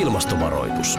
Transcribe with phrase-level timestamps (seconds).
[0.00, 0.96] Ilmastovaroitus.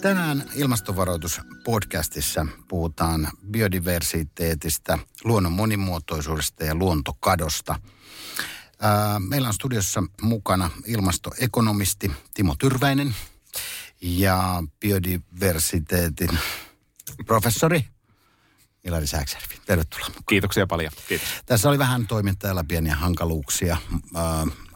[0.00, 7.80] Tänään ilmastovaroituspodcastissa puhutaan biodiversiteetistä, luonnon monimuotoisuudesta ja luontokadosta.
[9.18, 13.14] Meillä on studiossa mukana ilmastoekonomisti Timo Tyrväinen
[14.00, 16.38] ja biodiversiteetin
[17.26, 17.84] professori
[18.84, 19.54] Ilari Sääksjärvi.
[19.66, 20.08] Tervetuloa.
[20.28, 20.92] Kiitoksia paljon.
[21.08, 21.28] Kiitos.
[21.46, 23.76] Tässä oli vähän toimittajalla pieniä hankaluuksia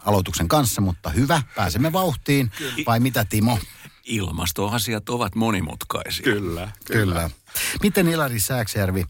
[0.05, 2.51] aloituksen kanssa, mutta hyvä, pääsemme vauhtiin.
[2.85, 3.59] Vai mitä Timo?
[4.03, 6.23] Ilmastoasiat ovat monimutkaisia.
[6.23, 6.71] Kyllä.
[6.85, 7.29] Kyllä.
[7.83, 9.05] Miten Ilari Sääksjärvi,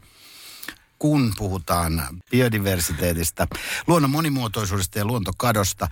[0.99, 3.47] kun puhutaan biodiversiteetistä,
[3.87, 5.87] luonnon monimuotoisuudesta ja luontokadosta,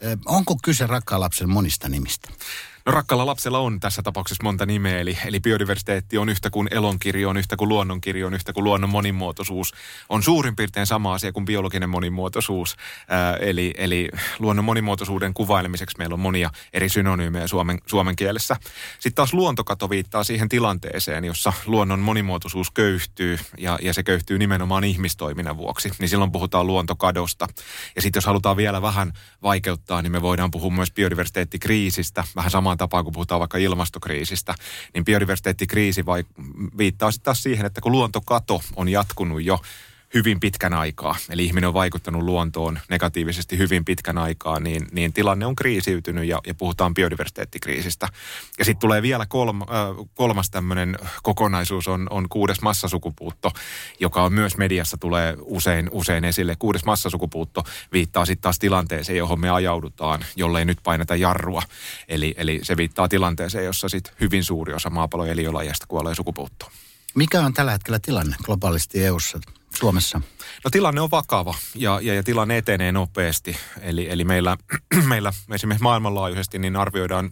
[0.00, 2.28] eh, onko kyse rakkaan lapsen monista nimistä?
[2.86, 7.28] No rakkalla lapsella on tässä tapauksessa monta nimeä, eli, eli biodiversiteetti on yhtä kuin elonkirjo,
[7.28, 9.74] on yhtä kuin luonnonkirjo, on yhtä kuin luonnon monimuotoisuus.
[10.08, 12.76] On suurin piirtein sama asia kuin biologinen monimuotoisuus.
[13.08, 18.56] Ää, eli, eli luonnon monimuotoisuuden kuvailemiseksi meillä on monia eri synonyymejä suomen, suomen kielessä.
[18.92, 24.84] Sitten taas luontokato viittaa siihen tilanteeseen, jossa luonnon monimuotoisuus köyhtyy, ja, ja se köyhtyy nimenomaan
[24.84, 25.90] ihmistoiminnan vuoksi.
[25.98, 27.46] Niin silloin puhutaan luontokadosta.
[27.96, 29.12] Ja sitten jos halutaan vielä vähän
[29.42, 34.54] vaikeuttaa, niin me voidaan puhua myös biodiversiteettikriisistä, vähän samaan tapaan kuin puhutaan vaikka ilmastokriisistä.
[34.94, 36.24] Niin biodiversiteettikriisi vai,
[36.78, 39.60] viittaa sitten taas siihen, että kun luontokato on jatkunut jo
[40.14, 45.46] hyvin pitkän aikaa, eli ihminen on vaikuttanut luontoon negatiivisesti hyvin pitkän aikaa, niin, niin tilanne
[45.46, 48.08] on kriisiytynyt ja, ja puhutaan biodiversiteettikriisistä.
[48.58, 49.68] Ja sitten tulee vielä kolm, äh,
[50.14, 53.52] kolmas tämmöinen kokonaisuus, on, on kuudes massasukupuutto,
[54.00, 56.56] joka on myös mediassa tulee usein, usein esille.
[56.58, 61.62] Kuudes massasukupuutto viittaa sitten taas tilanteeseen, johon me ajaudutaan, jollei nyt paineta jarrua.
[62.08, 66.72] Eli, eli se viittaa tilanteeseen, jossa sitten hyvin suuri osa maapallon eliölajeista kuolee sukupuuttoon.
[67.14, 69.40] Mikä on tällä hetkellä tilanne globaalisti EU:ssa,
[69.74, 70.20] Suomessa?
[70.64, 73.56] No tilanne on vakava ja, ja, ja tilanne etenee nopeasti.
[73.80, 74.56] Eli, eli meillä,
[75.08, 77.30] meillä esimerkiksi maailmanlaajuisesti niin arvioidaan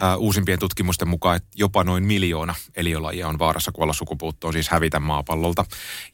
[0.00, 5.00] ää, uusimpien tutkimusten mukaan, että jopa noin miljoona eliölajia on vaarassa kuolla sukupuuttoon, siis hävitä
[5.00, 5.64] maapallolta.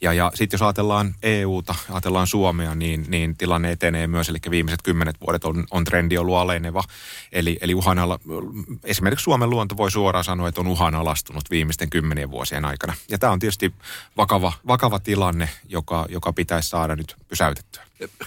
[0.00, 4.82] Ja, ja sitten jos ajatellaan EUta, ajatellaan Suomea, niin, niin tilanne etenee myös, eli viimeiset
[4.82, 6.84] kymmenet vuodet on, on trendi ollut aleneva.
[7.32, 8.19] Eli, eli uhanala,
[8.84, 12.94] esimerkiksi Suomen luonto voi suoraan sanoa, että on uhanalastunut viimeisten kymmenien vuosien aikana.
[13.09, 13.75] Ja tämä on tietysti
[14.16, 17.82] vakava, vakava tilanne, joka, joka pitäisi saada nyt pysäytettyä.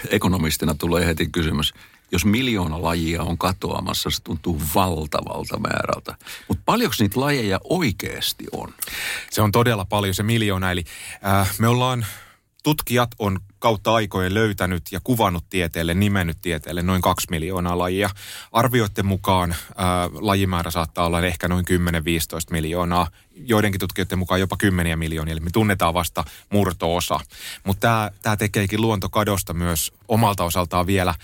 [0.10, 1.74] Ekonomistina tulee heti kysymys.
[2.12, 6.16] Jos miljoona lajia on katoamassa, se tuntuu valtavalta määrältä.
[6.48, 8.74] Mutta paljonko niitä lajeja oikeasti on?
[9.32, 10.72] Se on todella paljon se miljoona.
[10.72, 10.84] Eli
[11.26, 12.06] äh, me ollaan,
[12.64, 18.10] tutkijat on kautta aikojen löytänyt ja kuvannut tieteelle, nimennyt tieteelle noin kaksi miljoonaa lajia.
[18.52, 19.58] Arvioiden mukaan äh,
[20.14, 21.72] lajimäärä saattaa olla ehkä noin 10-15
[22.52, 23.08] miljoonaa.
[23.36, 27.20] Joidenkin tutkijoiden mukaan jopa kymmeniä miljoonia, eli me tunnetaan vasta murto-osa.
[27.64, 31.16] Mutta tämä tekeekin luontokadosta myös omalta osaltaan vielä,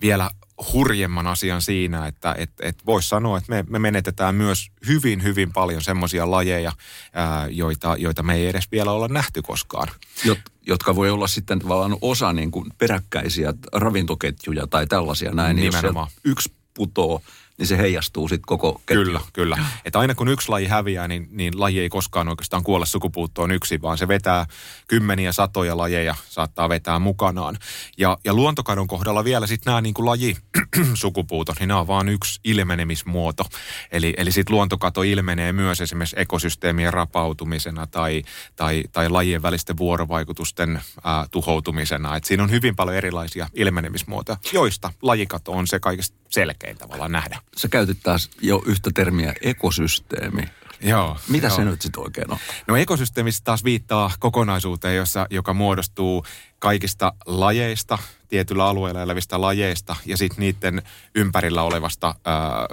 [0.00, 0.30] vielä
[0.72, 5.52] hurjemman asian siinä, että et, et voisi sanoa, että me, me menetetään myös hyvin, hyvin
[5.52, 6.72] paljon semmoisia lajeja,
[7.12, 9.88] ää, joita, joita me ei edes vielä olla nähty koskaan.
[10.24, 15.56] Jot, jotka voi olla sitten tavallaan osa niin kuin peräkkäisiä ravintoketjuja tai tällaisia näin.
[15.56, 16.08] Niin jos Nimenomaan.
[16.10, 17.22] sieltä yksi putoo,
[17.58, 19.06] niin se heijastuu sitten koko ketjuun.
[19.06, 19.58] Kyllä, kyllä.
[19.84, 23.82] Että aina kun yksi laji häviää, niin, niin laji ei koskaan oikeastaan kuole sukupuuttoon yksin,
[23.82, 24.46] vaan se vetää
[24.88, 27.58] kymmeniä satoja lajeja, saattaa vetää mukanaan.
[27.98, 32.40] Ja, ja luontokadon kohdalla vielä sitten nämä niin kuin lajisukupuutot, niin nämä on vain yksi
[32.44, 33.44] ilmenemismuoto.
[33.92, 38.22] Eli, eli sitten luontokato ilmenee myös esimerkiksi ekosysteemien rapautumisena tai,
[38.56, 42.16] tai, tai lajien välisten vuorovaikutusten ää, tuhoutumisena.
[42.16, 47.38] Et siinä on hyvin paljon erilaisia ilmenemismuotoja, joista lajikato on se kaikista selkein tavallaan nähdä.
[47.56, 50.42] Sä käytit taas jo yhtä termiä ekosysteemi.
[50.80, 51.16] Joo.
[51.28, 51.56] Mitä joo.
[51.56, 52.38] se nyt sitten oikein on?
[52.66, 56.24] No ekosysteemistä taas viittaa kokonaisuuteen, jossa, joka muodostuu
[56.58, 57.98] kaikista lajeista,
[58.28, 60.82] tietyllä alueella elävistä lajeista ja sitten niiden
[61.14, 62.66] ympärillä olevasta ää,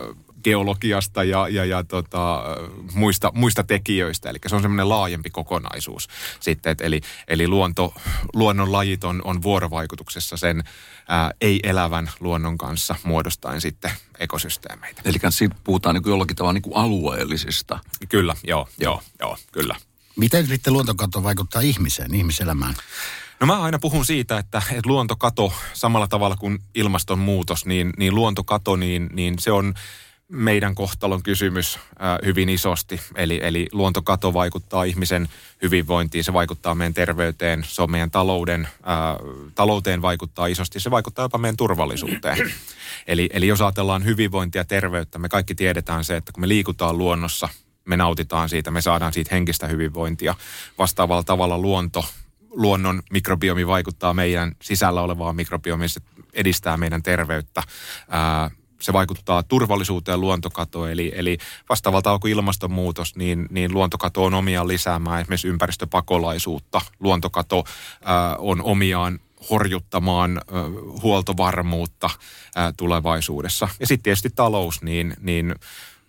[0.46, 2.44] geologiasta ja, ja, ja tota,
[2.94, 4.30] muista, muista tekijöistä.
[4.30, 6.08] Eli se on semmoinen laajempi kokonaisuus
[6.40, 6.72] sitten.
[6.72, 7.94] Et eli eli luonto,
[8.34, 10.64] luonnon lajit on, on vuorovaikutuksessa sen
[11.08, 15.02] ää, ei-elävän luonnon kanssa muodostaen sitten ekosysteemeitä.
[15.06, 17.80] Eli siinä puhutaan niin kuin jollakin tavalla niin kuin alueellisista.
[18.10, 19.76] Kyllä, joo, joo, joo, kyllä.
[20.16, 22.76] Miten sitten luontokato vaikuttaa ihmiseen, ihmiselämään?
[23.40, 28.76] No mä aina puhun siitä, että, että luontokato samalla tavalla kuin ilmastonmuutos, niin, niin luontokato,
[28.76, 29.74] niin, niin se on
[30.28, 31.80] meidän kohtalon kysymys
[32.26, 33.02] hyvin isosti.
[33.16, 35.30] Eli, eli luontokato vaikuttaa ihmisen
[35.62, 38.68] hyvinvointiin, se vaikuttaa meidän terveyteen, se on meidän talouden,
[39.56, 42.38] talouteen vaikuttaa isosti, se vaikuttaa jopa meidän turvallisuuteen.
[43.08, 46.98] eli, eli jos ajatellaan hyvinvointia ja terveyttä, me kaikki tiedetään se, että kun me liikutaan
[46.98, 47.50] luonnossa,
[47.86, 50.36] me nautitaan siitä, me saadaan siitä henkistä hyvinvointia.
[50.78, 52.06] Vastaavalla tavalla luonto,
[52.50, 56.02] luonnon mikrobiomi vaikuttaa meidän sisällä olevaan mikrobiomiin, se
[56.34, 57.64] edistää meidän terveyttä.
[58.82, 61.38] Se vaikuttaa turvallisuuteen luontokatoon, eli, eli
[61.70, 66.82] vastaavalta kuin ilmastonmuutos, niin, niin luontokato on omiaan lisäämään esimerkiksi ympäristöpakolaisuutta.
[67.00, 67.64] Luontokato
[68.04, 69.20] ää, on omiaan
[69.50, 70.42] horjuttamaan ä,
[71.02, 72.10] huoltovarmuutta
[72.58, 73.68] ä, tulevaisuudessa.
[73.80, 75.56] Ja sitten tietysti talous, niin, niin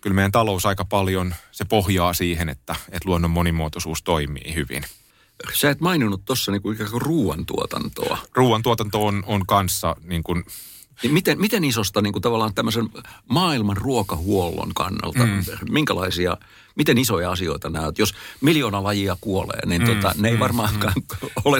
[0.01, 4.83] kyllä meidän talous aika paljon, se pohjaa siihen, että, että luonnon monimuotoisuus toimii hyvin.
[5.53, 8.17] Sä et maininnut tuossa niin ikään kuin ruoantuotantoa.
[8.35, 10.43] Ruoantuotanto on, on kanssa niin kuin
[11.03, 12.89] niin miten, miten isosta niin kuin tavallaan tämmöisen
[13.29, 15.43] maailman ruokahuollon kannalta, mm.
[15.69, 16.37] minkälaisia,
[16.77, 20.93] miten isoja asioita nämä Jos miljoona lajia kuolee, niin mm, tota, ne ei mm, varmaankaan
[20.95, 21.29] mm.
[21.45, 21.57] ole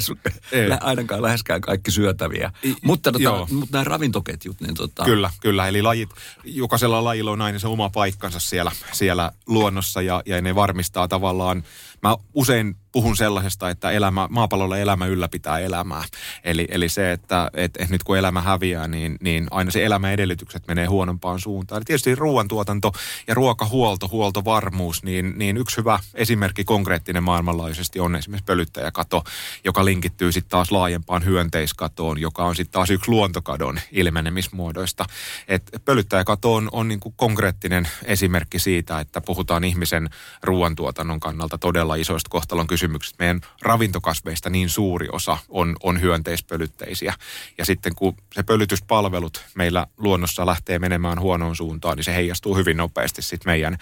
[0.51, 0.69] ei.
[0.81, 2.51] ainakaan läheskään kaikki syötäviä.
[2.65, 5.03] I, mutta, tota, mutta nämä ravintoketjut, niin tota...
[5.05, 5.67] Kyllä, kyllä.
[5.67, 6.09] Eli lajit,
[6.43, 11.63] jokaisella lajilla on aina se oma paikkansa siellä, siellä luonnossa ja, ja ne varmistaa tavallaan
[12.03, 16.03] mä usein puhun sellaisesta, että elämä, maapallolla elämä ylläpitää elämää.
[16.43, 20.13] Eli, eli se, että et, et nyt kun elämä häviää, niin, niin aina se elämän
[20.13, 21.81] edellytykset menee huonompaan suuntaan.
[21.81, 22.91] Ja tietysti ruoantuotanto
[23.27, 29.23] ja ruokahuolto, huoltovarmuus, niin, niin yksi hyvä esimerkki konkreettinen maailmanlaajuisesti on esimerkiksi pölyttäjäkato,
[29.63, 35.05] joka linkittyy sitten taas laajempaan hyönteiskatoon, joka on sitten taas yksi luontokadon ilmenemismuodoista.
[35.47, 40.09] Et pölyttäjäkato on, on niin kuin konkreettinen esimerkki siitä, että puhutaan ihmisen
[40.43, 43.15] ruoantuotannon kannalta todella isoista kohtalon kysymyksistä.
[43.19, 47.13] Meidän ravintokasveista niin suuri osa on, on hyönteispölytteisiä.
[47.57, 52.77] Ja sitten kun se pölytyspalvelut meillä luonnossa lähtee menemään huonoon suuntaan, niin se heijastuu hyvin
[52.77, 53.77] nopeasti sitten meidän,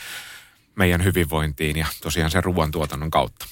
[0.76, 3.46] meidän hyvinvointiin ja tosiaan sen ruoantuotannon kautta.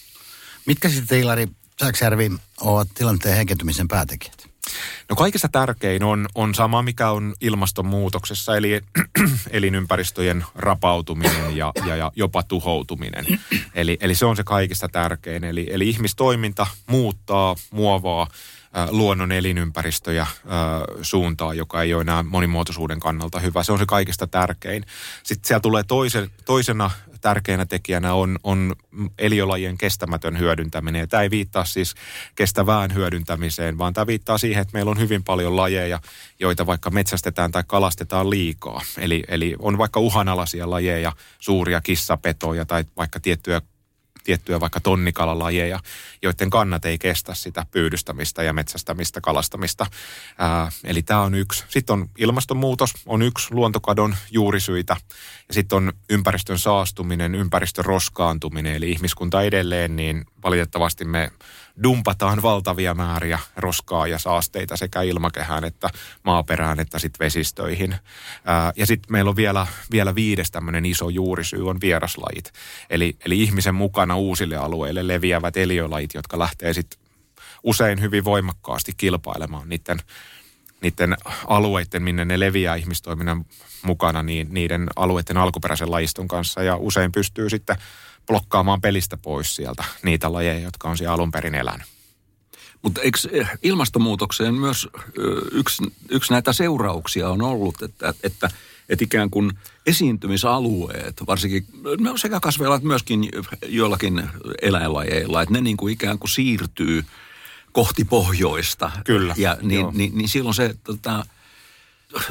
[0.65, 1.47] Mitkä sitten Ilari
[1.79, 2.31] Sääksjärvi
[2.61, 4.47] ovat tilanteen heikentymisen päätekijät?
[5.13, 8.81] No kaikista tärkein on, on sama, mikä on ilmastonmuutoksessa, eli
[9.51, 13.25] elinympäristöjen rapautuminen ja, ja, ja jopa tuhoutuminen.
[13.75, 15.43] Eli, eli se on se kaikista tärkein.
[15.43, 18.27] Eli, eli ihmistoiminta muuttaa, muovaa
[18.89, 20.27] luonnon elinympäristöjä
[21.01, 23.63] suuntaa, joka ei ole enää monimuotoisuuden kannalta hyvä.
[23.63, 24.85] Se on se kaikista tärkein.
[25.23, 26.91] Sitten siellä tulee toisen, toisena
[27.23, 28.75] tärkeänä tekijänä on, on
[29.19, 30.99] eliölajien kestämätön hyödyntäminen.
[30.99, 31.95] Ja tämä ei viittaa siis
[32.35, 35.99] kestävään hyödyntämiseen, vaan tämä viittaa siihen, että meillä on hyvin paljon lajeja,
[36.39, 38.81] joita vaikka metsästetään tai kalastetaan liikaa.
[38.97, 43.61] Eli, eli on vaikka uhanalaisia lajeja, suuria kissapetoja tai vaikka tiettyjä
[44.23, 45.79] tiettyjä vaikka tonnikalalajeja,
[46.21, 49.85] joiden kannat ei kestä sitä pyydystämistä ja metsästämistä, kalastamista.
[50.37, 51.63] Ää, eli tämä on yksi.
[51.69, 54.97] Sitten on ilmastonmuutos, on yksi luontokadon juurisyitä.
[55.53, 61.31] Sitten on ympäristön saastuminen, ympäristön roskaantuminen, eli ihmiskunta edelleen, niin valitettavasti me
[61.83, 65.89] dumpataan valtavia määriä roskaa ja saasteita sekä ilmakehään että
[66.23, 67.95] maaperään että sitten vesistöihin.
[68.75, 72.51] Ja sitten meillä on vielä, vielä viides tämmöinen iso juurisyy on vieraslajit.
[72.89, 76.99] Eli, eli ihmisen mukana uusille alueille leviävät eliölajit, jotka lähtee sitten
[77.63, 79.99] usein hyvin voimakkaasti kilpailemaan niiden
[80.83, 83.45] niiden alueiden, minne ne leviää ihmistoiminnan
[83.83, 87.77] mukana, niin niiden alueiden alkuperäisen lajiston kanssa ja usein pystyy sitten
[88.27, 91.87] blokkaamaan pelistä pois sieltä niitä lajeja, jotka on siellä alun perin elänyt.
[92.81, 94.87] Mutta eikö eh, ilmastonmuutokseen myös
[95.51, 98.49] yksi, yksi näitä seurauksia on ollut, että, että,
[98.89, 99.51] että ikään kuin
[99.85, 101.65] esiintymisalueet, varsinkin
[101.99, 103.29] no sekä kasveilla että myöskin
[103.67, 104.29] joillakin
[104.61, 107.05] eläinlajeilla, että ne niin kuin ikään kuin siirtyy
[107.73, 108.91] kohti pohjoista.
[109.05, 109.33] Kyllä.
[109.37, 111.25] Ja niin, niin, niin silloin se tota,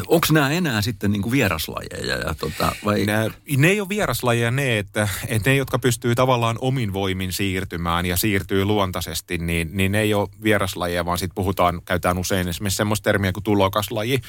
[0.06, 2.16] onko nämä enää sitten niin kuin vieraslajeja?
[2.16, 3.04] Ja tota, vai?
[3.06, 8.06] Nää, ne ei ole vieraslajeja ne, että, että ne, jotka pystyy tavallaan omin voimin siirtymään
[8.06, 12.76] ja siirtyy luontaisesti, niin, niin ne ei ole vieraslajeja, vaan sitten puhutaan, käytetään usein esimerkiksi
[12.76, 14.20] semmoista termiä kuin tulokaslaji.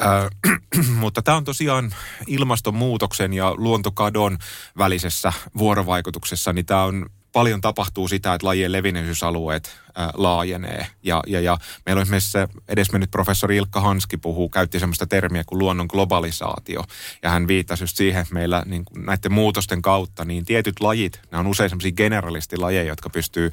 [0.00, 1.94] Äh, mutta tämä on tosiaan
[2.26, 4.38] ilmastonmuutoksen ja luontokadon
[4.78, 9.76] välisessä vuorovaikutuksessa, niin tämä on paljon tapahtuu sitä, että lajien levinneisyysalueet
[10.14, 10.86] laajenee.
[11.02, 12.38] Ja, ja, ja meillä on esimerkiksi
[12.68, 16.84] edesmennyt professori Ilkka Hanski puhuu, käytti sellaista termiä kuin luonnon globalisaatio.
[17.22, 21.40] Ja hän viittasi just siihen, että meillä niin näiden muutosten kautta, niin tietyt lajit, nämä
[21.40, 23.50] on usein semmoisia generalistilajeja, jotka pystyy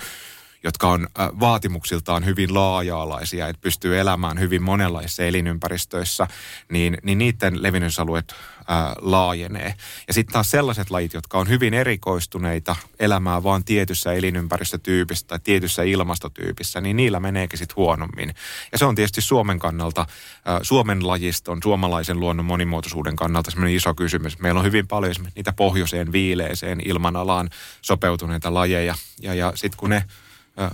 [0.64, 6.28] jotka on äh, vaatimuksiltaan hyvin laaja-alaisia, että pystyy elämään hyvin monenlaisissa elinympäristöissä,
[6.72, 8.36] niin, niin niiden levinnysalueet
[8.68, 9.74] ää, laajenee.
[10.08, 15.84] Ja sitten taas sellaiset lajit, jotka on hyvin erikoistuneita elämään vaan tietyssä elinympäristötyypissä tai tietyssä
[15.84, 18.34] ilmastotyypissä, niin niillä meneekin sitten huonommin.
[18.72, 20.06] Ja se on tietysti Suomen kannalta,
[20.46, 24.40] ää, Suomen lajiston, suomalaisen luonnon monimuotoisuuden kannalta semmoinen iso kysymys.
[24.40, 27.50] Meillä on hyvin paljon niitä pohjoiseen viileeseen ilmanalaan
[27.82, 28.96] sopeutuneita lajeja.
[29.22, 30.04] Ja, ja sitten kun ne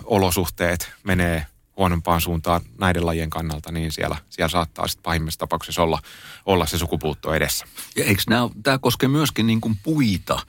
[0.05, 1.45] olosuhteet menee
[1.79, 5.99] huonompaan suuntaan näiden lajien kannalta, niin siellä, siellä saattaa sitten pahimmassa tapauksessa olla,
[6.45, 7.65] olla se sukupuutto edessä.
[7.95, 10.39] Ja eikö nämä, tämä koske myöskin niin kuin puita?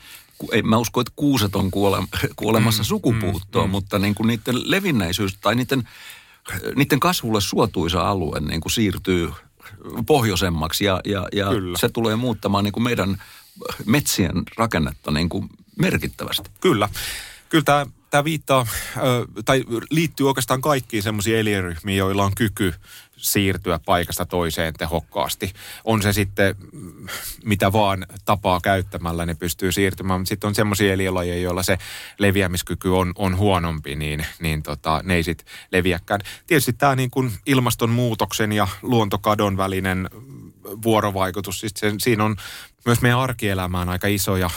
[0.52, 1.98] Ei, mä uskon, että kuuset on kuole,
[2.36, 5.88] kuolemassa mm, sukupuuttoon, mm, mutta niin kuin niiden levinnäisyys tai niiden,
[6.76, 9.32] niiden kasvulle suotuisa alue niin kuin siirtyy
[10.06, 11.46] pohjoisemmaksi ja, ja, ja
[11.76, 13.22] se tulee muuttamaan niin kuin meidän
[13.86, 16.50] metsien rakennetta niin kuin merkittävästi.
[16.60, 16.88] Kyllä.
[17.48, 18.66] Kyllä tämä tämä viittaa,
[19.44, 22.74] tai liittyy oikeastaan kaikkiin semmoisiin elinryhmiin, joilla on kyky
[23.16, 25.52] siirtyä paikasta toiseen tehokkaasti.
[25.84, 27.06] On se sitten mm,
[27.44, 31.78] mitä vaan tapaa käyttämällä ne pystyy siirtymään, mutta sitten on semmoisia eliölajeja, joilla se
[32.18, 36.20] leviämiskyky on, on huonompi, niin, niin tota, ne ei sitten leviäkään.
[36.46, 40.10] Tietysti tämä niin kuin ilmastonmuutoksen ja luontokadon välinen
[40.82, 42.36] vuorovaikutus, siis sen, siinä on
[42.84, 44.50] myös meidän arkielämään aika isoja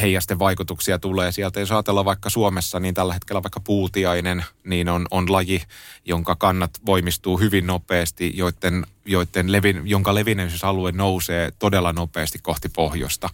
[0.00, 1.60] heijasten vaikutuksia tulee sieltä.
[1.60, 5.62] Jos ajatellaan vaikka Suomessa, niin tällä hetkellä vaikka puutiainen, niin on, on laji,
[6.04, 13.30] jonka kannat voimistuu hyvin nopeasti, joiden joiden levin, jonka levinneisyysalue nousee todella nopeasti kohti pohjoista.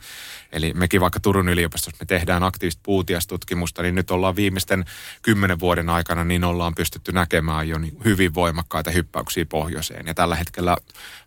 [0.52, 4.84] Eli mekin vaikka Turun yliopistossa me tehdään aktiivista puutiastutkimusta, niin nyt ollaan viimeisten
[5.22, 10.06] kymmenen vuoden aikana niin ollaan pystytty näkemään jo hyvin voimakkaita hyppäyksiä pohjoiseen.
[10.06, 10.76] Ja tällä hetkellä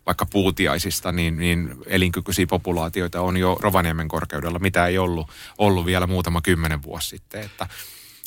[0.06, 6.06] vaikka puutiaisista, niin, niin elinkykyisiä populaatioita on jo Rovaniemen korkeudella, mitä ei ollut, ollut vielä
[6.06, 7.42] muutama kymmenen vuosi sitten.
[7.42, 7.66] Että,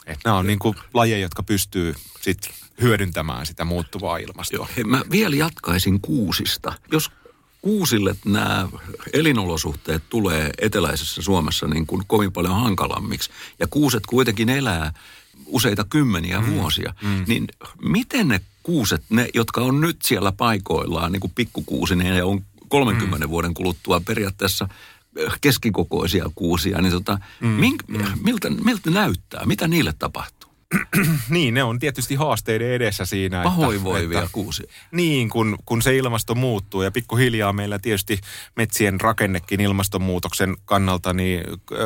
[0.05, 4.57] että nämä on niin kuin lajeja, jotka pystyy sitten hyödyntämään sitä muuttuvaa ilmastoa.
[4.57, 4.69] Joo.
[4.75, 6.73] Hei, mä vielä jatkaisin kuusista.
[6.91, 7.11] Jos
[7.61, 8.67] kuusille nämä
[9.13, 14.93] elinolosuhteet tulee eteläisessä Suomessa niin kuin kovin paljon hankalammiksi, ja kuuset kuitenkin elää
[15.45, 16.51] useita kymmeniä mm.
[16.51, 17.23] vuosia, mm.
[17.27, 17.47] niin
[17.81, 23.25] miten ne kuuset, ne jotka on nyt siellä paikoillaan, niin kuin pikkukuusinen ja on 30
[23.25, 23.29] mm.
[23.29, 24.67] vuoden kuluttua periaatteessa
[25.41, 27.47] keskikokoisia kuusia, niin tota, mm.
[27.47, 28.03] mink, mm.
[28.23, 29.45] miltä, miltä näyttää?
[29.45, 30.47] Mitä niille tapahtuu?
[31.29, 33.43] niin, ne on tietysti haasteiden edessä siinä.
[33.43, 34.67] Pahoinvoivia että, kuusia.
[34.91, 38.19] Niin, kun, kun se ilmasto muuttuu ja pikkuhiljaa meillä tietysti
[38.55, 41.43] metsien rakennekin ilmastonmuutoksen kannalta niin,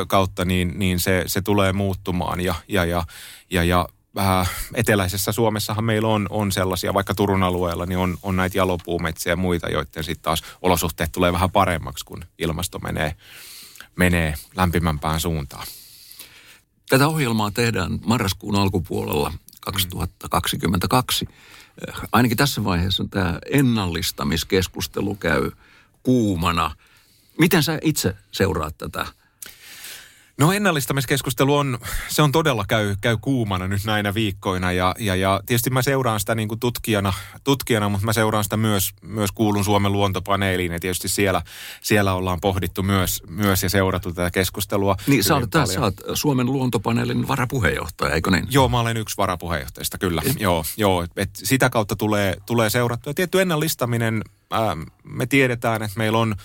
[0.08, 3.04] kautta, niin, niin se, se tulee muuttumaan ja, ja, ja,
[3.50, 8.36] ja, ja äh, eteläisessä Suomessahan meillä on, on sellaisia, vaikka Turun alueella, niin on, on
[8.36, 13.16] näitä jalopuumetsiä ja muita, joiden sitten taas olosuhteet tulee vähän paremmaksi, kun ilmasto menee,
[13.96, 15.68] menee lämpimämpään suuntaan.
[16.90, 21.28] Tätä ohjelmaa tehdään marraskuun alkupuolella 2022.
[22.12, 25.52] Ainakin tässä vaiheessa tämä ennallistamiskeskustelu käy
[26.04, 26.76] kuumana.
[27.40, 29.06] Miten sä itse seuraat tätä
[30.38, 35.42] No ennallistamiskeskustelu on, se on todella käy, käy kuumana nyt näinä viikkoina ja, ja, ja
[35.46, 39.66] tietysti mä seuraan sitä niin kuin tutkijana, tutkijana, mutta mä seuraan sitä myös, myös kuulun
[39.66, 41.42] Suomen luontopaneeliin ja tietysti siellä,
[41.82, 44.96] siellä ollaan pohdittu myös, myös ja seurattu tätä keskustelua.
[45.08, 48.48] Niin sä oot, sä oot Suomen luontopaneelin varapuheenjohtaja, eikö niin?
[48.50, 50.22] Joo, mä olen yksi varapuheenjohtajista, kyllä.
[50.26, 50.42] Et...
[50.42, 53.14] Joo, joo et sitä kautta tulee, tulee seurattua.
[53.14, 54.22] Tietty ennallistaminen,
[54.52, 56.36] ää, me tiedetään, että meillä on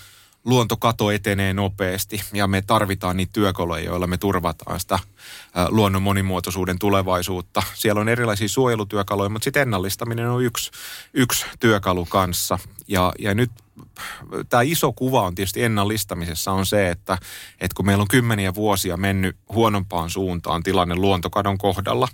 [0.47, 4.99] luontokato etenee nopeasti ja me tarvitaan niitä työkaluja, joilla me turvataan sitä
[5.69, 7.63] luonnon monimuotoisuuden tulevaisuutta.
[7.73, 10.71] Siellä on erilaisia suojelutyökaluja, mutta sitten ennallistaminen on yksi,
[11.13, 12.59] yksi työkalu kanssa.
[12.87, 13.51] Ja, ja nyt
[14.49, 17.17] tämä iso kuva on tietysti ennallistamisessa on se, että,
[17.59, 22.07] että kun meillä on kymmeniä vuosia mennyt huonompaan suuntaan tilanne luontokadon kohdalla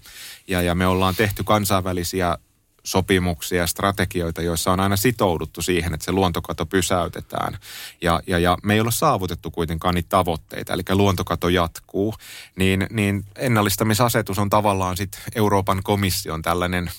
[0.47, 2.37] ja, ja me ollaan tehty kansainvälisiä
[2.83, 7.57] sopimuksia ja strategioita, joissa on aina sitouduttu siihen, että se luontokato pysäytetään.
[8.01, 12.15] Ja, ja, ja me ei ole saavutettu kuitenkaan niitä tavoitteita, eli luontokato jatkuu.
[12.55, 16.91] Niin, niin ennallistamisasetus on tavallaan sitten Euroopan komission tällainen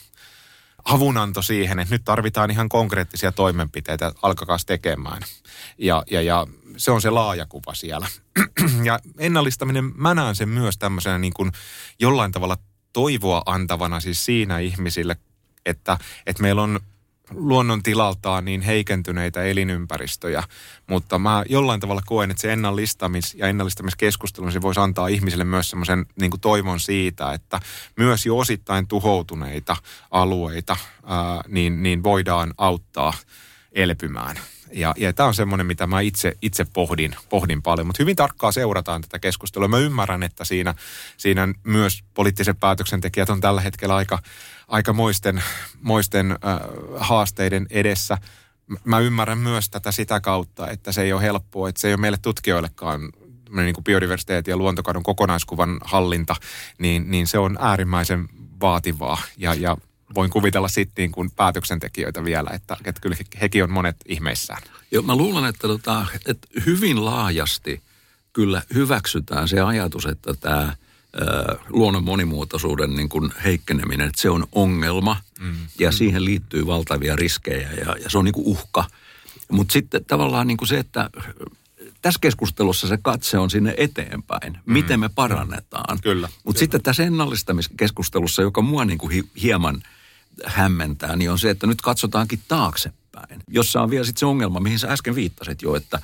[0.84, 5.22] avunanto siihen, että nyt tarvitaan ihan konkreettisia toimenpiteitä, alkakaa tekemään.
[5.78, 8.06] Ja, ja, ja se on se laaja kuva siellä.
[8.84, 11.52] ja ennallistaminen, mä näen sen myös tämmöisenä niin kuin
[12.00, 12.56] jollain tavalla
[12.92, 15.16] toivoa antavana siis siinä ihmisille,
[15.66, 16.80] että, että meillä on
[17.30, 20.42] luonnontilaltaan niin heikentyneitä elinympäristöjä,
[20.86, 25.70] mutta mä jollain tavalla koen, että se ennallistamis- ja ennallistamiskeskustelu se voisi antaa ihmisille myös
[25.70, 27.60] semmoisen niin toivon siitä, että
[27.96, 29.76] myös jo osittain tuhoutuneita
[30.10, 33.12] alueita ää, niin, niin voidaan auttaa
[33.72, 34.36] elpymään.
[34.72, 37.86] Ja, ja tämä on semmoinen, mitä mä itse, itse pohdin, pohdin paljon.
[37.86, 39.68] Mutta hyvin tarkkaa seurataan tätä keskustelua.
[39.68, 40.74] Mä ymmärrän, että siinä,
[41.16, 44.18] siinä myös poliittiset päätöksentekijät on tällä hetkellä aika,
[44.68, 45.42] aika moisten,
[45.80, 46.38] moisten äh,
[46.96, 48.18] haasteiden edessä.
[48.84, 52.00] Mä ymmärrän myös tätä sitä kautta, että se ei ole helppoa, että se ei ole
[52.00, 53.00] meille tutkijoillekaan
[53.50, 56.36] niin kuin biodiversiteetin ja luontokadon kokonaiskuvan hallinta,
[56.78, 58.28] niin, niin se on äärimmäisen
[58.60, 59.76] vaativaa ja, ja
[60.14, 64.62] voin kuvitella sitten niin kuin päätöksentekijöitä vielä, että, että kyllä hekin on monet ihmeissään.
[64.90, 67.82] Joo, mä luulen, että, tota, että hyvin laajasti
[68.32, 70.76] kyllä hyväksytään se ajatus, että tämä
[71.68, 75.56] luonnon monimuotoisuuden niin kuin heikkeneminen, että se on ongelma mm.
[75.78, 75.94] ja mm.
[75.94, 78.84] siihen liittyy valtavia riskejä ja, ja se on niin kuin uhka.
[79.52, 81.10] Mutta sitten tavallaan niin kuin se, että
[82.02, 84.52] tässä keskustelussa se katse on sinne eteenpäin.
[84.52, 84.72] Mm.
[84.72, 85.98] Miten me parannetaan.
[86.02, 86.28] Kyllä.
[86.44, 89.82] Mutta sitten tässä ennallistamiskeskustelussa, joka mua niin kuin hi- hieman
[90.44, 93.40] hämmentää, niin on se, että nyt katsotaankin taaksepäin.
[93.48, 95.98] Jossa on vielä sitten se ongelma, mihin sä äsken viittasit jo, että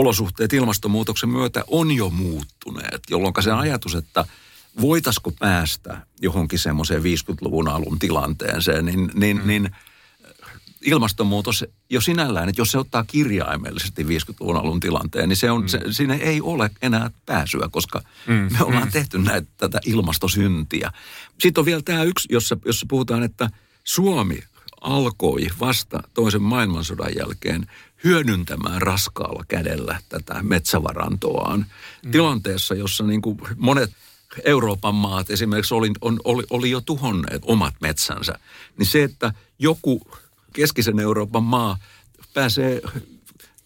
[0.00, 4.24] olosuhteet ilmastonmuutoksen myötä on jo muuttuneet, jolloin se ajatus, että
[4.80, 9.48] voitaisiko päästä johonkin semmoiseen 50-luvun alun tilanteeseen, niin, niin, mm.
[9.48, 9.70] niin
[10.82, 15.68] ilmastonmuutos jo sinällään, että jos se ottaa kirjaimellisesti 50-luvun alun tilanteen, niin se on, mm.
[15.68, 18.34] se, siinä ei ole enää pääsyä, koska mm.
[18.34, 18.92] me ollaan mm.
[18.92, 20.92] tehty näitä, tätä ilmastosyntiä.
[21.40, 23.50] Sitten on vielä tämä yksi, jossa, jossa puhutaan, että
[23.84, 24.38] Suomi
[24.88, 27.66] alkoi vasta toisen maailmansodan jälkeen
[28.04, 31.66] hyödyntämään raskaalla kädellä tätä metsävarantoaan
[32.04, 32.10] mm.
[32.10, 33.90] tilanteessa, jossa niin kuin monet
[34.44, 38.38] Euroopan maat esimerkiksi oli, on, oli, oli jo tuhonneet omat metsänsä.
[38.78, 40.00] Niin se, että joku
[40.52, 41.78] keskisen Euroopan maa
[42.34, 42.82] pääsee,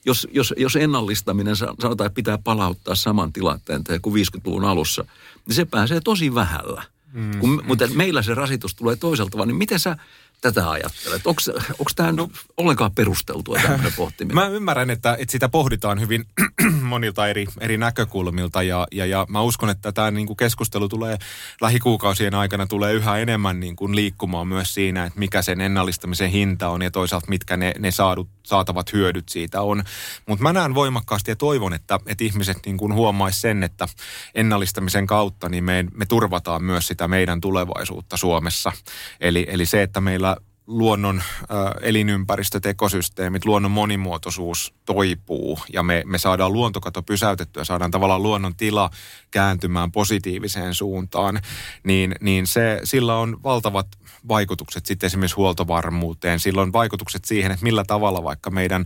[0.04, 5.04] jos, jos, jos ennallistaminen sanotaan, että pitää palauttaa saman tilanteen kuin 50-luvun alussa,
[5.46, 6.82] niin se pääsee tosi vähällä.
[7.12, 7.38] Mm.
[7.38, 9.96] Kun, mutta meillä se rasitus tulee toiselta vaan, niin miten sä
[10.42, 11.26] tätä ajattelet?
[11.26, 14.34] Onko tämä no, ollenkaan perusteltua tämmöinen pohtiminen?
[14.44, 16.24] Mä ymmärrän, että, että sitä pohditaan hyvin
[16.80, 21.18] monilta eri, eri näkökulmilta ja, ja, ja mä uskon, että tämä niin kuin keskustelu tulee
[21.60, 26.68] lähikuukausien aikana tulee yhä enemmän niin kuin liikkumaan myös siinä, että mikä sen ennallistamisen hinta
[26.68, 29.84] on ja toisaalta mitkä ne, ne saadut, saatavat hyödyt siitä on.
[30.26, 33.88] Mutta mä näen voimakkaasti ja toivon, että, että ihmiset niin kuin huomaisi sen, että
[34.34, 38.72] ennallistamisen kautta niin me, me turvataan myös sitä meidän tulevaisuutta Suomessa.
[39.20, 40.31] Eli, eli se, että meillä
[40.72, 48.22] luonnon äh, elinympäristöt, ekosysteemit, luonnon monimuotoisuus toipuu ja me, me saadaan luontokato pysäytettyä, saadaan tavallaan
[48.22, 48.90] luonnon tila
[49.30, 51.40] kääntymään positiiviseen suuntaan,
[51.84, 53.86] niin, niin se, sillä on valtavat
[54.28, 56.40] vaikutukset sitten esimerkiksi huoltovarmuuteen.
[56.40, 58.84] Sillä on vaikutukset siihen, että millä tavalla vaikka meidän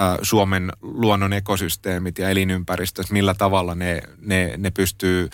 [0.00, 5.28] äh, Suomen luonnon ekosysteemit ja elinympäristöt, millä tavalla ne, ne, ne pystyy,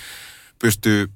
[0.59, 1.09] pystyy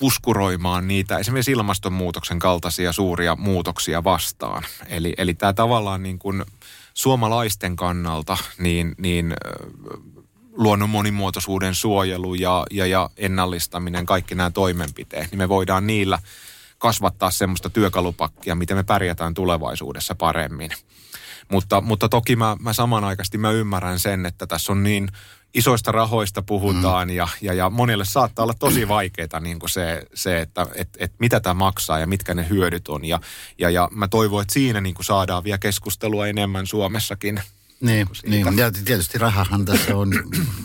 [0.00, 4.62] puskuroimaan niitä esimerkiksi ilmastonmuutoksen kaltaisia suuria muutoksia vastaan.
[4.88, 6.44] Eli, eli tämä tavallaan niin kuin
[6.94, 9.34] suomalaisten kannalta niin, niin
[10.52, 16.18] luonnon monimuotoisuuden suojelu ja, ja, ja ennallistaminen, kaikki nämä toimenpiteet, niin me voidaan niillä
[16.78, 20.70] kasvattaa semmoista työkalupakkia, miten me pärjätään tulevaisuudessa paremmin.
[21.50, 25.08] Mutta, mutta toki mä, mä samanaikaisesti mä ymmärrän sen, että tässä on niin
[25.54, 27.14] isoista rahoista puhutaan mm.
[27.14, 31.12] ja, ja, ja monille saattaa olla tosi vaikeaa niin kuin se, se, että et, et
[31.18, 33.04] mitä tämä maksaa ja mitkä ne hyödyt on.
[33.04, 33.20] Ja,
[33.58, 37.40] ja, ja mä toivon, että siinä niin kuin saadaan vielä keskustelua enemmän Suomessakin
[37.80, 40.12] niin, niin, ja tietysti rahahan tässä on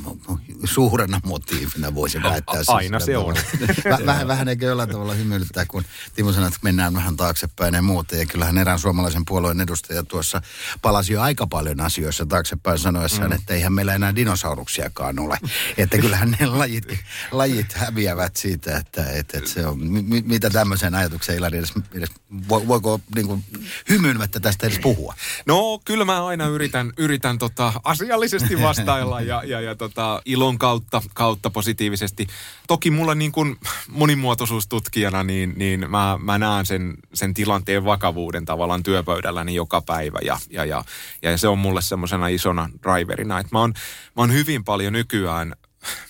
[0.64, 2.62] suurena motiivina, voisi väittää.
[2.68, 3.36] Aina se on.
[4.06, 5.84] Vähän, vähän eikö jollain tavalla hymyilyttää, kun
[6.16, 8.16] Timo sanoi, että mennään vähän taaksepäin ja muuta.
[8.16, 10.42] Ja kyllähän erään suomalaisen puolueen edustaja tuossa
[10.82, 13.36] palasi jo aika paljon asioissa taaksepäin sanoessaan, mm.
[13.36, 15.38] että eihän meillä enää dinosauruksiakaan ole.
[15.78, 16.86] että kyllähän ne lajit,
[17.32, 19.80] lajit häviävät siitä, että, että, että se on,
[20.26, 22.10] mitä tämmöisen ajatuksen Ilari edes, edes
[22.50, 23.44] voiko niin kuin,
[23.90, 25.16] hymyilymättä tästä edes puhua?
[25.46, 27.05] No kyllä mä aina yritän, yritän
[27.40, 32.28] tota, asiallisesti vastailla ja, ja, ja tota, ilon kautta, kautta positiivisesti.
[32.68, 33.58] Toki mulla niin kuin
[33.90, 40.20] monimuotoisuustutkijana, niin, niin mä, mä näen sen, sen tilanteen vakavuuden tavallaan työpöydälläni joka päivä.
[40.24, 40.84] Ja, ja, ja,
[41.22, 43.74] ja se on mulle semmoisena isona driverina, että mä oon,
[44.16, 45.56] mä oon hyvin paljon nykyään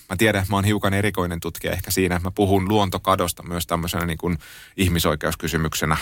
[0.09, 3.67] mä tiedän, että mä oon hiukan erikoinen tutkija ehkä siinä, että mä puhun luontokadosta myös
[3.67, 4.37] tämmöisenä niin kuin
[4.77, 5.97] ihmisoikeuskysymyksenä.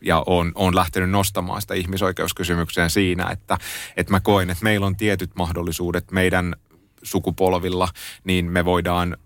[0.00, 3.58] Ja oon, oon lähtenyt nostamaan sitä ihmisoikeuskysymykseen siinä, että,
[3.96, 6.56] että mä koen, että meillä on tietyt mahdollisuudet meidän
[7.02, 7.88] sukupolvilla,
[8.24, 9.16] niin me voidaan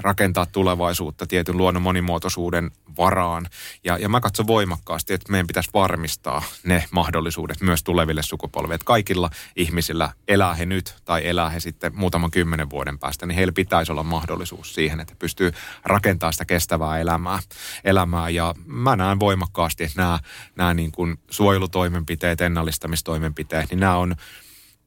[0.00, 3.46] rakentaa tulevaisuutta tietyn luonnon monimuotoisuuden varaan.
[3.84, 8.74] Ja, ja mä katson voimakkaasti, että meidän pitäisi varmistaa ne mahdollisuudet myös tuleville sukupolville.
[8.74, 13.36] Että kaikilla ihmisillä, elää he nyt tai elää he sitten muutaman kymmenen vuoden päästä, niin
[13.36, 15.52] heillä pitäisi olla mahdollisuus siihen, että pystyy
[15.84, 17.38] rakentamaan sitä kestävää elämää.
[17.84, 18.28] elämää.
[18.28, 20.18] Ja mä näen voimakkaasti, että nämä,
[20.56, 24.16] nämä niin kuin suojelutoimenpiteet, ennallistamistoimenpiteet, niin nämä on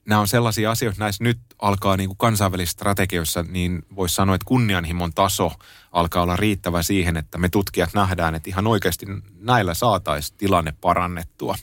[0.06, 4.46] nämä on sellaisia asioita, näissä nyt alkaa niin kuin kansainvälisissä strategioissa, niin voisi sanoa, että
[4.46, 5.52] kunnianhimon taso
[5.92, 9.06] alkaa olla riittävä siihen, että me tutkijat nähdään, että ihan oikeasti
[9.40, 11.56] näillä saataisiin tilanne parannettua.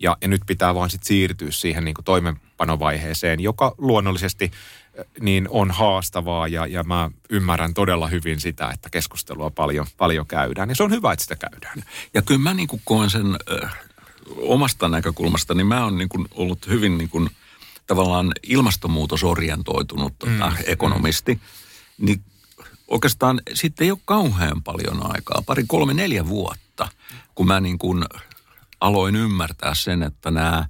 [0.00, 4.50] Ja, ja nyt pitää vaan sitten siirtyä siihen niin kuin toimenpanovaiheeseen, joka luonnollisesti
[5.20, 10.68] niin on haastavaa ja, ja mä ymmärrän todella hyvin sitä, että keskustelua paljon, paljon käydään.
[10.68, 11.84] Ja se on hyvä, että sitä käydään.
[12.14, 13.76] Ja kyllä mä niin kuin koen sen äh,
[14.36, 17.30] omasta näkökulmasta, niin mä oon niin kuin ollut hyvin niin kuin,
[17.86, 20.56] tavallaan ilmastonmuutosorientoitunut tota, mm.
[20.66, 21.40] ekonomisti.
[21.98, 22.24] Niin
[22.88, 26.88] oikeastaan sitten ei ole kauhean paljon aikaa, pari, kolme, neljä vuotta,
[27.34, 28.04] kun mä niin kuin
[28.80, 30.68] aloin ymmärtää sen, että nämä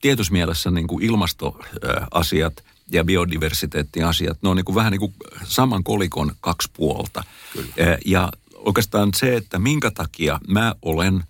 [0.00, 5.84] tietyssä mielessä niin kuin ilmastoasiat– ja biodiversiteettiasiat, ne on niin kuin vähän niin kuin saman
[5.84, 7.24] kolikon kaksi puolta.
[7.52, 7.98] Kyllä.
[8.06, 11.24] Ja oikeastaan se, että minkä takia mä olen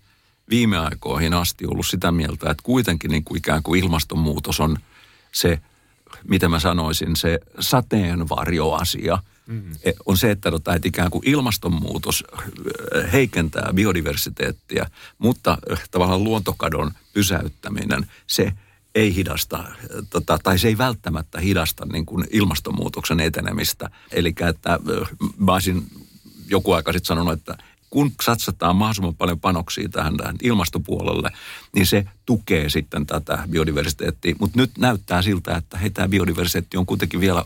[0.51, 4.79] viime aikoihin asti ollut sitä mieltä, että kuitenkin niin kuin ikään kuin ilmastonmuutos on
[5.37, 5.61] se,
[6.29, 9.73] mitä mä sanoisin, se sateenvarjoasia, mm-hmm.
[10.07, 12.25] on se, että, tota, että ikään kuin ilmastonmuutos
[13.13, 14.87] heikentää biodiversiteettiä,
[15.19, 15.59] mutta
[15.91, 18.53] tavallaan luontokadon pysäyttäminen, se–
[18.97, 19.65] ei hidasta,
[20.11, 23.91] tota, tai se ei välttämättä hidasta niin kuin ilmastonmuutoksen etenemistä.
[24.13, 24.79] Eli että
[25.39, 25.87] mä olisin
[26.49, 27.57] joku aika sitten sanonut, että
[27.97, 31.31] kun satsataan mahdollisimman paljon panoksia tähän, tähän ilmastopuolelle,
[31.75, 34.35] niin se tukee sitten tätä biodiversiteettiä.
[34.41, 37.45] Mutta nyt näyttää siltä, että hei, tämä biodiversiteetti on kuitenkin vielä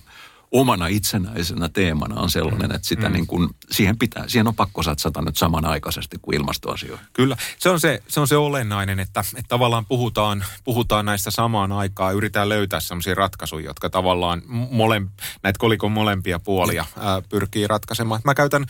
[0.52, 3.12] omana itsenäisenä teemana on sellainen, että sitä mm.
[3.12, 7.06] niin kuin, siihen, pitää, siihen on pakko satsata nyt samanaikaisesti kuin ilmastoasioihin.
[7.12, 11.72] Kyllä, se on se, se, on se olennainen, että, että tavallaan puhutaan, puhutaan näistä samaan
[11.72, 15.02] aikaan, yritetään löytää sellaisia ratkaisuja, jotka tavallaan mole,
[15.42, 18.20] näitä kolikon molempia puolia ää, pyrkii ratkaisemaan.
[18.24, 18.66] Mä käytän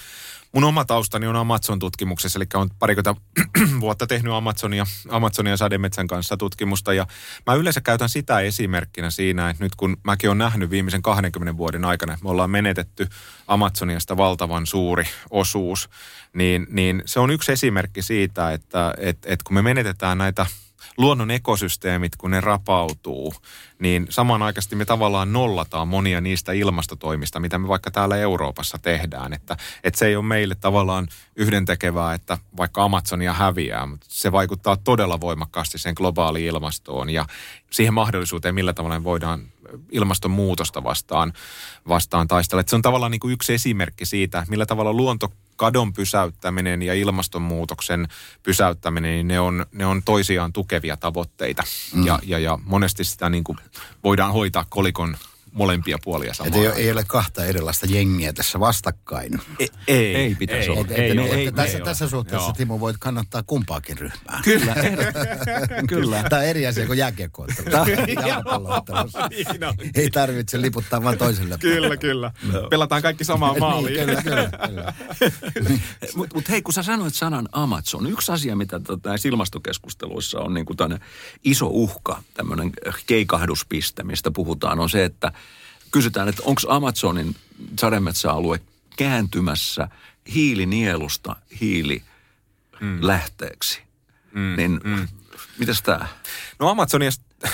[0.52, 3.20] mun oma taustani on Amazon-tutkimuksessa, eli on parikymmentä
[3.80, 6.94] vuotta tehnyt Amazonia, Amazonia sademetsän kanssa tutkimusta.
[6.94, 7.06] Ja
[7.46, 11.84] mä yleensä käytän sitä esimerkkinä siinä, että nyt kun mäkin olen nähnyt viimeisen 20 vuoden
[11.84, 13.08] aikana, että me ollaan menetetty
[13.46, 15.90] Amazoniasta valtavan suuri osuus,
[16.34, 20.46] niin, niin se on yksi esimerkki siitä, että et, et kun me menetetään näitä–
[21.00, 23.34] luonnon ekosysteemit, kun ne rapautuu,
[23.78, 29.32] niin samanaikaisesti me tavallaan nollataan monia niistä ilmastotoimista, mitä me vaikka täällä Euroopassa tehdään.
[29.32, 34.76] Että, että se ei ole meille tavallaan yhdentekevää, että vaikka Amazonia häviää, mutta se vaikuttaa
[34.76, 37.26] todella voimakkaasti sen globaaliin ilmastoon ja
[37.70, 39.46] siihen mahdollisuuteen, millä tavalla me voidaan
[39.90, 41.32] ilmastonmuutosta vastaan,
[41.88, 42.60] vastaan taistella.
[42.60, 46.94] Että se on tavallaan niin kuin yksi esimerkki siitä, millä tavalla luonto kadon pysäyttäminen ja
[46.94, 48.08] ilmastonmuutoksen
[48.42, 51.62] pysäyttäminen, niin ne on, ne on toisiaan tukevia tavoitteita.
[51.94, 52.06] Mm.
[52.06, 53.58] Ja, ja, ja monesti sitä niin kuin
[54.04, 55.16] voidaan hoitaa kolikon
[55.52, 56.54] molempia puolia samaan.
[56.54, 59.40] Ei, ei ole kahta erilaista jengiä tässä vastakkain.
[59.58, 60.80] Ei, ei, ei pitäisi ei, olla.
[60.80, 62.52] Et, ei, ei, ei, tässä, ei tässä suhteessa Joo.
[62.52, 64.40] Timo voit kannattaa kumpaakin ryhmää.
[64.44, 64.74] Kyllä,
[65.88, 66.24] kyllä.
[66.30, 67.86] Tämä on eri asia kuin jääkiekkoottelussa.
[69.94, 71.58] ei tarvitse liputtaa vain toiselle.
[71.60, 72.32] Kyllä, kyllä.
[72.52, 72.68] No.
[72.70, 74.06] Pelataan kaikki samaan niin, maaliin.
[74.06, 74.94] kyllä, kyllä, kyllä.
[76.14, 80.54] Mutta mut hei, kun sä sanoit sanan Amazon, yksi asia, mitä tota, näissä ilmastokeskusteluissa on
[80.54, 80.76] niin kuin
[81.44, 82.72] iso uhka, tämmöinen
[83.06, 85.32] keikahduspiste, mistä puhutaan, on se, että
[85.90, 87.36] kysytään, että onko Amazonin
[87.80, 88.60] sademetsäalue
[88.96, 89.88] kääntymässä
[90.34, 93.82] hiilinielusta hiililähteeksi.
[94.32, 94.56] Mm.
[94.56, 95.08] Niin mm.
[95.58, 96.06] mitäs tämä?
[96.58, 97.52] No Amazoniasta äh,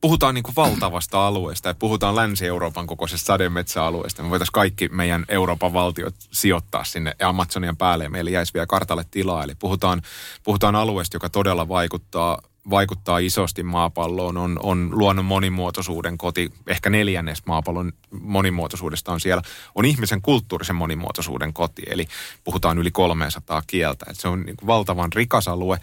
[0.00, 4.22] puhutaan niin kuin valtavasta alueesta ja puhutaan Länsi-Euroopan kokoisesta sademetsäalueesta.
[4.22, 9.04] Me voitaisiin kaikki meidän Euroopan valtiot sijoittaa sinne Amazonian päälle ja meillä jäisi vielä kartalle
[9.10, 9.44] tilaa.
[9.44, 10.02] Eli puhutaan,
[10.42, 17.46] puhutaan alueesta, joka todella vaikuttaa vaikuttaa isosti maapalloon, on, on luonnon monimuotoisuuden koti, ehkä neljännes
[17.46, 19.42] maapallon monimuotoisuudesta on siellä,
[19.74, 22.06] on ihmisen kulttuurisen monimuotoisuuden koti, eli
[22.44, 25.80] puhutaan yli 300 kieltä, että se on niin kuin valtavan rikas alue,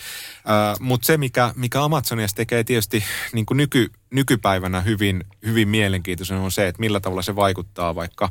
[0.80, 6.52] mutta se mikä, mikä Amazoniasta tekee tietysti niin kuin nyky, nykypäivänä hyvin, hyvin mielenkiintoisen on
[6.52, 8.30] se, että millä tavalla se vaikuttaa vaikka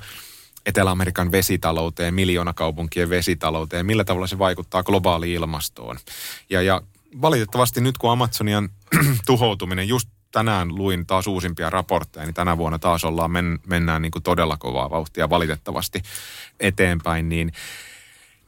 [0.67, 5.99] Etelä-Amerikan vesitalouteen, miljoonakaupunkien vesitalouteen, millä tavalla se vaikuttaa globaaliin ilmastoon.
[6.51, 6.83] Ja, ja
[7.23, 8.69] valitettavasti nyt kun Amazonian
[9.27, 14.13] tuhoutuminen, just tänään luin taas uusimpia raportteja, niin tänä vuonna taas ollaan men, mennään niin
[14.13, 16.03] kuin todella kovaa vauhtia valitettavasti
[16.61, 17.53] eteenpäin, niin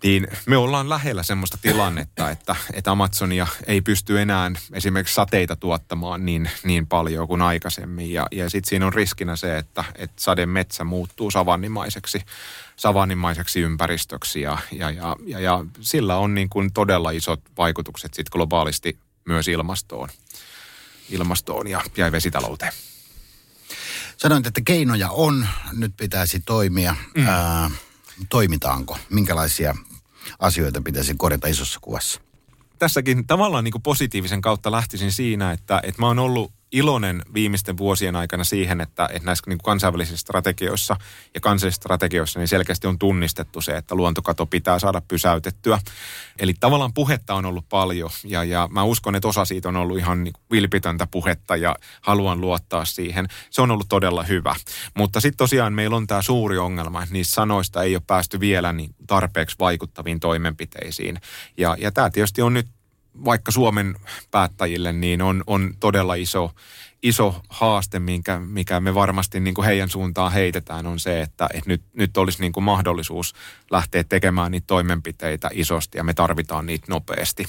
[0.03, 6.25] niin me ollaan lähellä semmoista tilannetta, että, että Amazonia ei pysty enää esimerkiksi sateita tuottamaan
[6.25, 8.13] niin, niin paljon kuin aikaisemmin.
[8.13, 12.21] Ja, ja sitten siinä on riskinä se, että, että sademetsä muuttuu savannimaiseksi,
[12.77, 18.33] savannimaiseksi ympäristöksi ja, ja, ja, ja, ja sillä on niin kuin todella isot vaikutukset sitten
[18.33, 20.09] globaalisti myös ilmastoon,
[21.11, 22.73] ilmastoon ja, ja vesitalouteen.
[24.17, 26.97] Sanoit, että keinoja on, nyt pitäisi toimia.
[27.15, 27.27] Mm.
[27.27, 27.71] Ää,
[28.29, 28.99] toimitaanko?
[29.11, 29.75] Minkälaisia
[30.43, 32.21] asioita pitäisi korjata isossa kuvassa?
[32.79, 37.77] Tässäkin tavallaan niin kuin positiivisen kautta lähtisin siinä, että, että mä oon ollut iloinen viimeisten
[37.77, 40.97] vuosien aikana siihen, että, että näissä niin kansainvälisissä strategioissa
[41.35, 45.79] ja kansallisissa strategioissa niin selkeästi on tunnistettu se, että luontokato pitää saada pysäytettyä.
[46.39, 49.99] Eli tavallaan puhetta on ollut paljon ja, ja mä uskon, että osa siitä on ollut
[49.99, 53.29] ihan niin vilpitöntä puhetta ja haluan luottaa siihen.
[53.51, 54.55] Se on ollut todella hyvä.
[54.97, 58.73] Mutta sitten tosiaan meillä on tämä suuri ongelma, että niistä sanoista ei ole päästy vielä
[58.73, 61.21] niin tarpeeksi vaikuttaviin toimenpiteisiin.
[61.57, 62.69] Ja, ja tämä tietysti on nyt
[63.25, 63.95] vaikka Suomen
[64.31, 66.51] päättäjille, niin on, on todella iso,
[67.03, 71.71] iso haaste, minkä, mikä me varmasti niin kuin heidän suuntaan heitetään, on se, että, että
[71.71, 73.35] nyt, nyt olisi niin kuin mahdollisuus
[73.71, 77.47] lähteä tekemään niitä toimenpiteitä isosti ja me tarvitaan niitä nopeasti.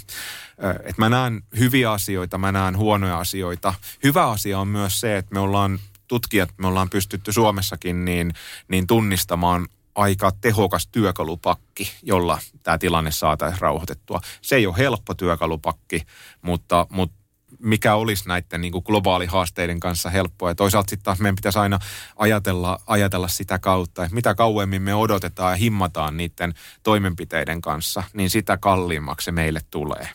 [0.83, 3.73] Et mä näen hyviä asioita, mä näen huonoja asioita.
[4.03, 8.33] Hyvä asia on myös se, että me ollaan tutkijat, me ollaan pystytty Suomessakin niin,
[8.67, 14.21] niin tunnistamaan aika tehokas työkalupakki, jolla tämä tilanne saataisiin rauhoitettua.
[14.41, 16.01] Se ei ole helppo työkalupakki,
[16.41, 17.22] mutta, mutta
[17.63, 20.49] mikä olisi näiden niin kuin globaalihaasteiden kanssa helppoa.
[20.49, 21.79] Ja toisaalta sitten taas meidän pitäisi aina
[22.15, 28.29] ajatella, ajatella sitä kautta, että mitä kauemmin me odotetaan ja himmataan niiden toimenpiteiden kanssa, niin
[28.29, 30.09] sitä kalliimmaksi se meille tulee.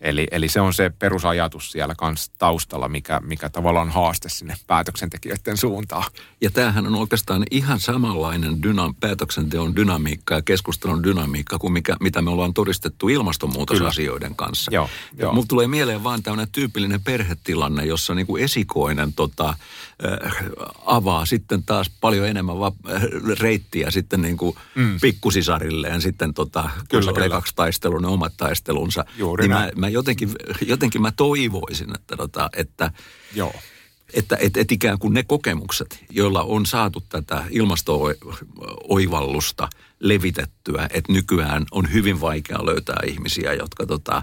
[0.00, 5.56] Eli, eli se on se perusajatus siellä kanssa taustalla, mikä, mikä tavallaan haaste sinne päätöksentekijöiden
[5.56, 6.04] suuntaan.
[6.40, 12.22] Ja tämähän on oikeastaan ihan samanlainen dyna- päätöksenteon dynamiikka ja keskustelun dynamiikka kuin mikä, mitä
[12.22, 14.36] me ollaan todistettu ilmastonmuutosasioiden Kyllä.
[14.36, 14.70] kanssa.
[14.74, 14.88] Joo,
[15.18, 15.32] joo.
[15.32, 19.56] Mulla tulee mieleen vain tämmöinen tyypillinen perhetilanne, jossa niin kuin esikoinen tota, äh,
[20.84, 23.02] avaa sitten taas paljon enemmän va- äh,
[23.40, 25.00] reittiä sitten niin kuin mm.
[25.00, 27.28] pikkusisarilleen sitten tota, kyllä, kun kyllä.
[27.28, 29.04] kaksi taistelua, ne omat taistelunsa.
[29.16, 30.30] Juuri niin mä, mä jotenkin,
[30.66, 32.90] jotenkin mä toivoisin, että, tota, että
[33.34, 33.54] Joo
[34.14, 39.68] että et, et ikään kuin ne kokemukset, joilla on saatu tätä ilmasto-oivallusta
[40.00, 44.22] levitettyä, että nykyään on hyvin vaikea löytää ihmisiä, jotka tota,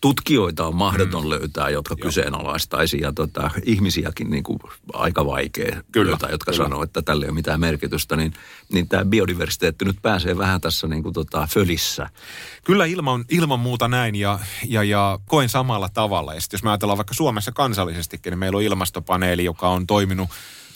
[0.00, 1.30] tutkijoita on mahdoton mm.
[1.30, 2.06] löytää, jotka Joo.
[2.06, 4.58] kyseenalaistaisi ja tota, ihmisiäkin niin kuin
[4.92, 6.64] aika vaikea kyllä, löytää, jotka kyllä.
[6.64, 8.32] sanoo, että tälle ei ole mitään merkitystä, niin,
[8.72, 12.10] niin tämä biodiversiteetti nyt pääsee vähän tässä niin kuin tota, fölissä.
[12.64, 16.34] Kyllä ilman, ilman muuta näin ja, ja, ja koen samalla tavalla.
[16.34, 20.30] Ja jos me ajatellaan vaikka Suomessa kansallisestikin, niin meillä on ilmastopaneeli, joka on toiminut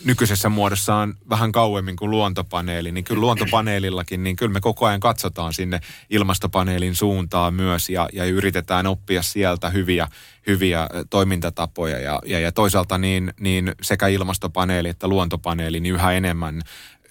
[0.04, 5.52] nykyisessä muodossaan vähän kauemmin kuin luontopaneeli, niin kyllä luontopaneelillakin, niin kyllä me koko ajan katsotaan
[5.52, 5.80] sinne
[6.10, 10.08] ilmastopaneelin suuntaan myös ja, ja yritetään oppia sieltä hyviä,
[10.46, 11.98] hyviä toimintatapoja.
[11.98, 16.62] Ja, ja, ja toisaalta niin, niin sekä ilmastopaneeli että luontopaneeli niin yhä enemmän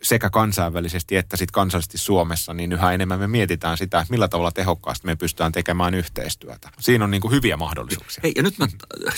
[0.04, 4.52] sekä kansainvälisesti että sitten kansallisesti Suomessa, niin yhä enemmän me mietitään sitä, että millä tavalla
[4.52, 6.70] tehokkaasti me pystytään tekemään yhteistyötä.
[6.80, 8.22] Siinä on niin kuin hyviä mahdollisuuksia.
[8.24, 8.68] Hei, ja nyt mä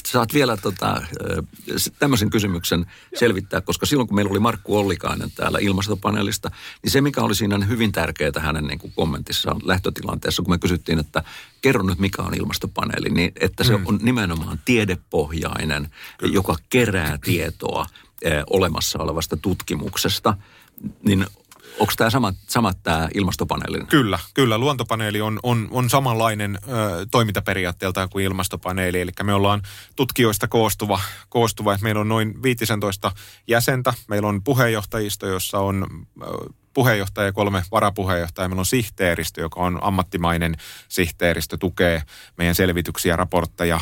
[0.08, 1.02] saat vielä tota,
[2.00, 6.52] tämmöisen kysymyksen selvittää, koska silloin kun meillä oli Markku Ollikainen täällä ilmastopaneelista,
[6.84, 11.00] niin se mikä oli siinä hyvin tärkeää hänen niin kuin kommentissaan lähtötilanteessa, kun me kysyttiin,
[11.00, 11.24] että
[11.62, 13.88] kerro nyt mikä on ilmastopaneeli, niin että se mm.
[13.88, 16.34] on nimenomaan tiedepohjainen, Kyllä.
[16.34, 17.86] joka kerää tietoa
[18.50, 20.38] olemassa olevasta tutkimuksesta–
[21.03, 21.25] niin
[21.79, 23.85] onko tämä sama, sama tämä ilmastopaneeli?
[23.85, 24.57] Kyllä, kyllä.
[24.57, 26.69] Luontopaneeli on, on, on samanlainen ö,
[27.11, 29.01] toimintaperiaatteeltaan kuin ilmastopaneeli.
[29.01, 29.61] Eli me ollaan
[29.95, 33.11] tutkijoista koostuva, koostuva että meillä on noin 15
[33.47, 33.93] jäsentä.
[34.07, 35.88] Meillä on puheenjohtajisto, jossa on
[36.21, 36.25] ö,
[36.75, 38.49] puheenjohtaja ja kolme varapuheenjohtajaa.
[38.49, 40.55] Meillä on sihteeristö, joka on ammattimainen
[40.88, 42.03] sihteeristö, tukee
[42.38, 43.79] meidän selvityksiä, raportteja,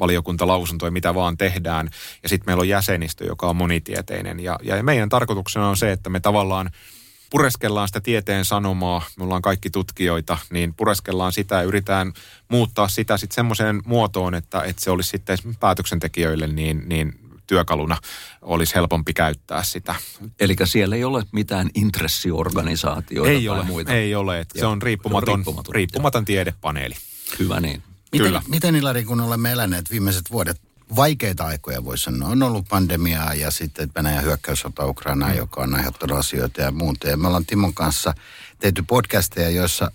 [0.00, 1.90] valiokuntalausuntoja, mitä vaan tehdään.
[2.22, 4.40] Ja sitten meillä on jäsenistö, joka on monitieteinen.
[4.40, 6.70] Ja, ja meidän tarkoituksena on se, että me tavallaan
[7.30, 12.12] pureskellaan sitä tieteen sanomaa, me ollaan kaikki tutkijoita, niin pureskellaan sitä ja yritetään
[12.48, 17.96] muuttaa sitä sitten semmoiseen muotoon, että, että se olisi sitten päätöksentekijöille niin, niin työkaluna
[18.42, 19.94] olisi helpompi käyttää sitä.
[20.40, 23.92] Eli siellä ei ole mitään intressiorganisaatioita ei tai ole, muita?
[23.92, 26.94] Ei ole, että se on riippumaton, riippumaton, riippumaton tiedepaneeli.
[27.38, 27.82] Hyvä niin.
[28.12, 28.42] Miten, Kyllä.
[28.48, 30.60] miten Ilari, kun olemme eläneet viimeiset vuodet
[30.96, 32.28] vaikeita aikoja, voisi sanoa.
[32.28, 35.38] On ollut pandemiaa ja sitten Venäjän hyökkäyssota Ukrainaan, mm.
[35.38, 37.08] joka on aiheuttanut asioita ja muuta.
[37.08, 38.14] Ja me ollaan Timon kanssa
[38.58, 39.90] tehty podcasteja, joissa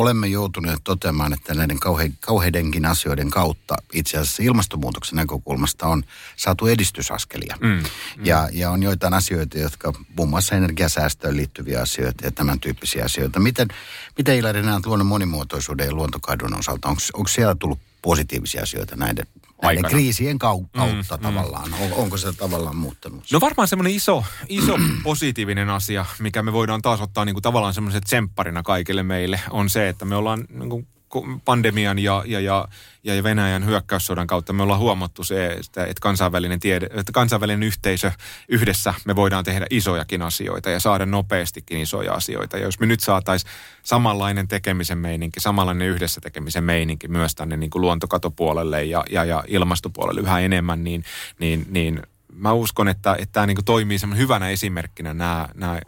[0.00, 6.04] olemme joutuneet toteamaan, että näiden kauhe, kauheidenkin asioiden kautta itse asiassa ilmastonmuutoksen näkökulmasta on
[6.36, 7.56] saatu edistysaskelia.
[7.60, 7.84] Mm, mm.
[8.24, 13.40] Ja, ja on joitain asioita, jotka muun muassa energiasäästöön liittyviä asioita ja tämän tyyppisiä asioita.
[13.40, 13.68] Miten,
[14.18, 16.88] miten Ilari näet luonnon monimuotoisuuden ja luontokadun osalta?
[16.88, 19.26] Onko, onko siellä tullut positiivisia asioita näiden
[19.62, 21.74] näiden kriisien mm, kautta mm, tavallaan?
[21.80, 23.24] On, onko se tavallaan muuttanut?
[23.32, 27.74] No varmaan semmoinen iso, iso positiivinen asia, mikä me voidaan taas ottaa niin kuin tavallaan
[27.74, 30.86] semmoisen tsempparina kaikille meille, on se, että me ollaan niin kuin
[31.44, 32.68] pandemian ja, ja, ja,
[33.04, 38.12] ja Venäjän hyökkäyssodan kautta me ollaan huomattu se, että, että, kansainvälinen tiede, että kansainvälinen yhteisö
[38.48, 42.56] yhdessä me voidaan tehdä isojakin asioita ja saada nopeastikin isoja asioita.
[42.56, 47.70] Ja jos me nyt saataisiin samanlainen tekemisen meininki, samanlainen yhdessä tekemisen meininki myös tänne niin
[47.70, 51.04] kuin luontokatopuolelle ja, ja, ja ilmastopuolelle yhä enemmän, niin,
[51.38, 55.80] niin, niin mä uskon, että, että tämä niin toimii hyvänä esimerkkinä nämä, nämä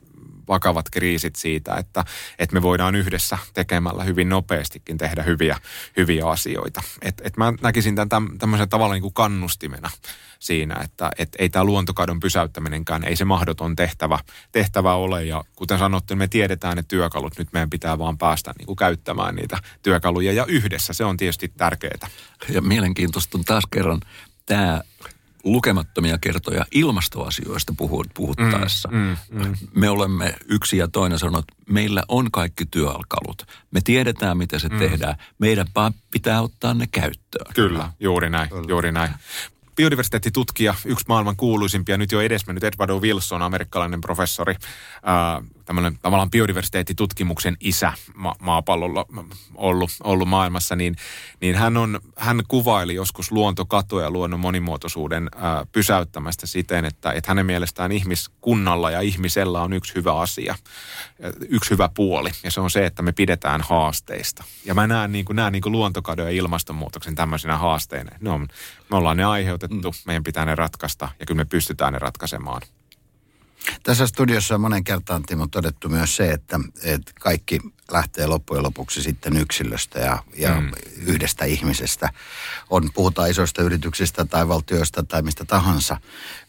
[0.50, 2.04] vakavat kriisit siitä, että,
[2.38, 5.58] että me voidaan yhdessä tekemällä hyvin nopeastikin tehdä hyviä,
[5.96, 6.82] hyviä asioita.
[7.02, 9.90] Et, et mä näkisin tämän tämmöisen tavalla niin kuin kannustimena
[10.38, 14.18] siinä, että et ei tämä luontokadon pysäyttäminenkään, ei se mahdoton tehtävä,
[14.52, 15.24] tehtävä ole.
[15.24, 19.34] Ja kuten sanottu, me tiedetään ne työkalut, nyt meidän pitää vaan päästä niin kuin käyttämään
[19.34, 22.08] niitä työkaluja ja yhdessä, se on tietysti tärkeää.
[22.48, 24.00] Ja mielenkiintoista on taas kerran
[24.46, 24.80] tämä
[25.44, 27.74] lukemattomia kertoja ilmastoasioista
[28.14, 28.88] puhuttaessa.
[28.92, 29.55] Mm, mm, mm.
[29.74, 33.46] Me olemme yksi ja toinen sanonut, että meillä on kaikki työkalut.
[33.70, 34.79] Me tiedetään, miten se mm.
[34.79, 35.14] tehdään.
[35.38, 35.66] Meidän
[36.11, 37.55] pitää ottaa ne käyttöön.
[37.55, 38.64] Kyllä, juuri näin, Kyllä.
[38.68, 39.11] juuri näin
[39.81, 42.90] biodiversiteettitutkija, yksi maailman kuuluisimpia, nyt jo edesmennyt Edward.
[42.90, 44.55] Wilson, amerikkalainen professori,
[45.64, 49.07] tämmöinen tavallaan biodiversiteettitutkimuksen isä ma- maapallolla
[49.55, 50.97] ollut, ollut maailmassa, niin,
[51.40, 57.31] niin hän, on, hän kuvaili joskus luontokatoa ja luonnon monimuotoisuuden ää, pysäyttämästä siten, että, että
[57.31, 60.55] hänen mielestään ihmiskunnalla ja ihmisellä on yksi hyvä asia,
[61.49, 64.45] yksi hyvä puoli, ja se on se, että me pidetään haasteista.
[64.64, 68.11] Ja mä näen, niin kuin, näen niin kuin luontokadon ja ilmastonmuutoksen tämmöisenä haasteina.
[68.21, 68.49] Ne on,
[68.90, 69.80] me ollaan ne aiheutettu, mm.
[70.06, 72.62] meidän pitää ne ratkaista, ja kyllä me pystytään ne ratkaisemaan.
[73.83, 77.61] Tässä studiossa on monen kertaan Timo todettu myös se, että, että kaikki
[77.92, 80.70] lähtee loppujen lopuksi sitten yksilöstä ja, ja mm.
[81.06, 82.12] yhdestä ihmisestä.
[82.70, 86.00] On, puhutaan isoista yrityksistä tai valtioista tai mistä tahansa.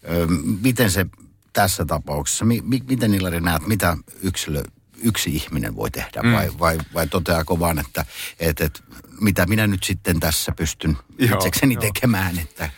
[0.10, 0.28] Ö,
[0.62, 1.06] miten se
[1.54, 4.64] tässä tapauksessa, mi, mi, miten Ilari näet, mitä yksilö,
[5.04, 6.32] yksi ihminen voi tehdä mm.
[6.32, 8.06] vai, vai, vai toteako vaan, että,
[8.40, 8.80] että, että
[9.22, 12.40] mitä minä nyt sitten tässä pystyn itsekseni tekemään.
[12.40, 12.70] Että...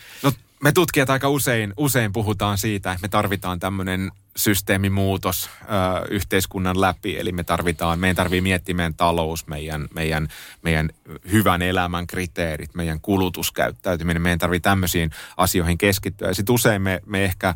[0.64, 5.66] Me tutkijat aika usein, usein puhutaan siitä, että me tarvitaan tämmöinen systeemimuutos ö,
[6.10, 7.18] yhteiskunnan läpi.
[7.18, 10.28] Eli me tarvitaan, meidän tarvii miettiä meidän talous, meidän, meidän,
[10.62, 10.90] meidän
[11.32, 14.22] hyvän elämän kriteerit, meidän kulutuskäyttäytyminen.
[14.22, 16.28] Meidän tarvii tämmöisiin asioihin keskittyä.
[16.28, 17.54] Ja sitten usein me, me ehkä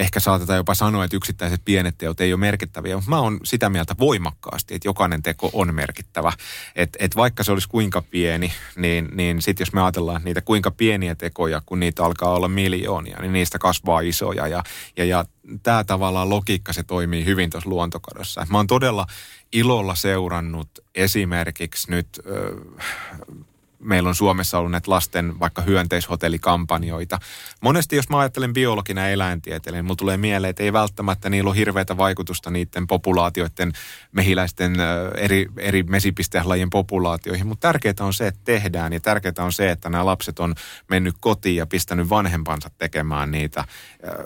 [0.00, 3.70] ehkä saatetaan jopa sanoa, että yksittäiset pienet teot ei ole merkittäviä, mutta mä oon sitä
[3.70, 6.32] mieltä voimakkaasti, että jokainen teko on merkittävä.
[6.76, 10.40] Että et vaikka se olisi kuinka pieni, niin, niin sitten jos me ajatellaan että niitä
[10.40, 14.46] kuinka pieniä tekoja, kun niitä alkaa olla miljoonia, niin niistä kasvaa isoja.
[14.46, 14.62] Ja,
[14.96, 15.24] ja, ja
[15.62, 18.46] tämä tavallaan logiikka, se toimii hyvin tuossa luontokadossa.
[18.50, 19.06] Mä oon todella
[19.52, 22.08] ilolla seurannut esimerkiksi nyt...
[23.80, 27.18] meillä on Suomessa ollut näitä lasten vaikka hyönteishotellikampanjoita.
[27.60, 31.56] Monesti jos mä ajattelen biologina eläintieteilijänä, niin mulla tulee mieleen, että ei välttämättä niillä ole
[31.56, 33.72] hirveätä vaikutusta niiden populaatioiden,
[34.12, 34.76] mehiläisten
[35.16, 39.90] eri, eri mesipistehlajien populaatioihin, mutta tärkeää on se, että tehdään ja tärkeää on se, että
[39.90, 40.54] nämä lapset on
[40.88, 43.64] mennyt kotiin ja pistänyt vanhempansa tekemään niitä.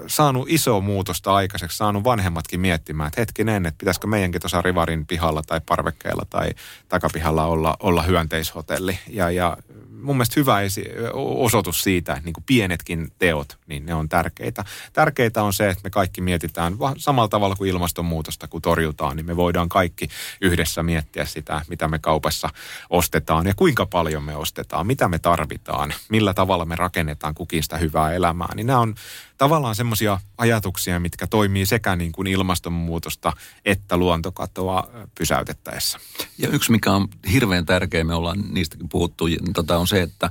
[0.06, 5.42] Saanut iso muutosta aikaiseksi, saanut vanhemmatkin miettimään, että hetkinen, että pitäisikö meidänkin tuossa Rivarin pihalla
[5.42, 6.50] tai parvekkeella tai
[6.88, 8.98] takapihalla olla, olla hyönteishotelli.
[9.08, 9.56] Ja, ja ja
[10.02, 14.64] mun mielestä hyvä esi- osoitus siitä, että niin kuin pienetkin teot, niin ne on tärkeitä.
[14.92, 19.36] Tärkeitä on se, että me kaikki mietitään samalla tavalla kuin ilmastonmuutosta, kun torjutaan, niin me
[19.36, 20.08] voidaan kaikki
[20.40, 22.48] yhdessä miettiä sitä, mitä me kaupassa
[22.90, 27.76] ostetaan ja kuinka paljon me ostetaan, mitä me tarvitaan, millä tavalla me rakennetaan kukin sitä
[27.76, 28.54] hyvää elämää.
[28.54, 28.94] Niin nämä on
[29.38, 33.32] tavallaan semmoisia ajatuksia, mitkä toimii sekä niin kuin ilmastonmuutosta
[33.64, 35.98] että luontokatoa pysäytettäessä.
[36.38, 40.30] Ja yksi, mikä on hirveän tärkeä, me ollaan niistäkin puhuttu, tota on se, että,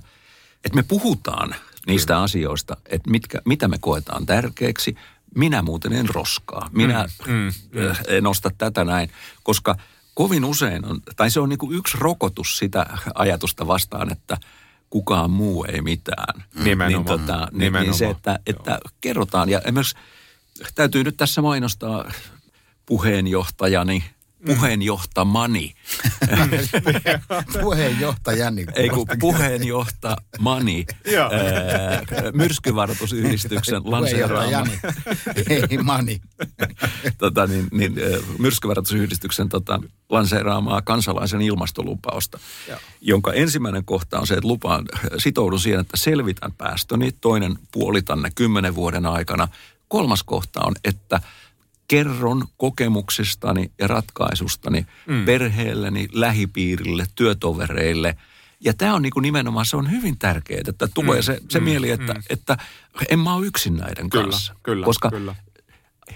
[0.66, 1.56] että me puhutaan
[1.88, 2.24] niistä Kyllä.
[2.24, 4.96] asioista, että mitkä, mitä me koetaan tärkeäksi.
[5.36, 6.70] Minä muuten en roskaa.
[6.72, 7.52] Minä mm, mm,
[8.08, 9.10] en osta tätä näin,
[9.44, 9.76] koska
[10.14, 12.86] kovin usein on, tai se on niin kuin yksi rokotus sitä
[13.16, 14.38] ajatusta vastaan, että–
[14.94, 16.44] kukaan muu ei mitään.
[16.56, 16.64] Mm.
[16.64, 17.06] Nimenomaan.
[17.06, 19.50] Niin, tota, niin, niin se, että, että kerrotaan.
[19.50, 19.96] Ja esimerkiksi
[20.76, 22.12] täytyy nyt tässä mainostaa
[22.86, 24.04] puheenjohtajani,
[24.46, 25.74] puheenjohtamani.
[27.62, 28.66] Puheenjohtajani.
[28.76, 30.86] Ei kun puheenjohtamani.
[32.34, 34.68] myrskyvaroitusyhdistyksen lanseeraama.
[35.50, 36.22] Ei mani.
[37.18, 37.96] tota, niin, niin,
[38.40, 39.80] myrskyvaroitusyhdistyksen tota,
[40.10, 42.80] lanseeraamaa kansalaisen ilmastolupausta, Joo.
[43.02, 44.86] jonka ensimmäinen kohta on se, että lupaan,
[45.18, 49.48] sitoudun siihen, että selvitän päästöni, toinen puolitan ne kymmenen vuoden aikana.
[49.88, 51.22] Kolmas kohta on, että–
[51.88, 55.26] kerron kokemuksistani ja ratkaisustani mm.
[55.26, 58.18] perheelleni, lähipiirille, työtovereille.
[58.60, 61.24] Ja tämä on niin kuin nimenomaan, se on hyvin tärkeää, että tulee mm.
[61.24, 61.66] se, se mm.
[61.66, 62.22] mieli, että, mm.
[62.30, 62.58] että
[63.10, 64.56] en mä ole yksin näiden kyllä, kanssa.
[64.64, 65.36] Kyllä, Koska kyllä.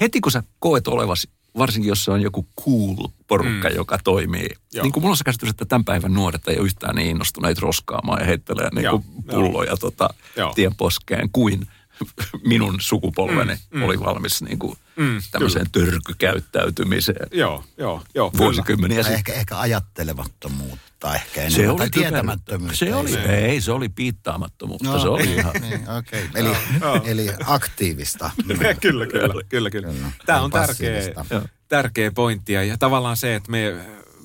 [0.01, 3.75] heti kun sä koet olevasi varsinkin jos se on joku cool porukka, mm.
[3.75, 4.49] joka toimii.
[4.73, 4.83] Joo.
[4.83, 7.61] Niin kuin mulla on se käsitys, että tämän päivän nuoret ei ole yhtään niin innostuneita
[7.61, 10.53] roskaamaan ja heittelee niin kuin pulloja tota, Joo.
[10.53, 11.67] tien poskeen kuin
[12.47, 13.83] minun sukupolveni Mm, mm.
[13.83, 18.31] oli valmis niin kuin Mm, tämmöiseen törkykäyttäytymiseen Joo, joo, joo.
[18.31, 18.43] kyllä.
[18.43, 19.15] vuosikymmeniä sitten.
[19.15, 21.51] ehkä, ehkä ajattelemattomuutta ehkä enemmän.
[21.51, 22.77] Se tai oli, tietämättömyyttä.
[22.77, 24.91] se oli, Ei ei, se oli piittaamattomuutta.
[24.91, 26.29] No, se oli niin, ihan, niin, okei.
[26.35, 27.01] Eli, Joo.
[27.05, 28.31] eli aktiivista.
[28.47, 29.69] kyllä, kyllä, kyllä, kyllä.
[29.69, 30.11] Kyllä.
[30.25, 31.01] Tämä on tärkeä.
[31.29, 31.41] Joo.
[31.67, 33.75] tärkeä pointti ja tavallaan se, että me,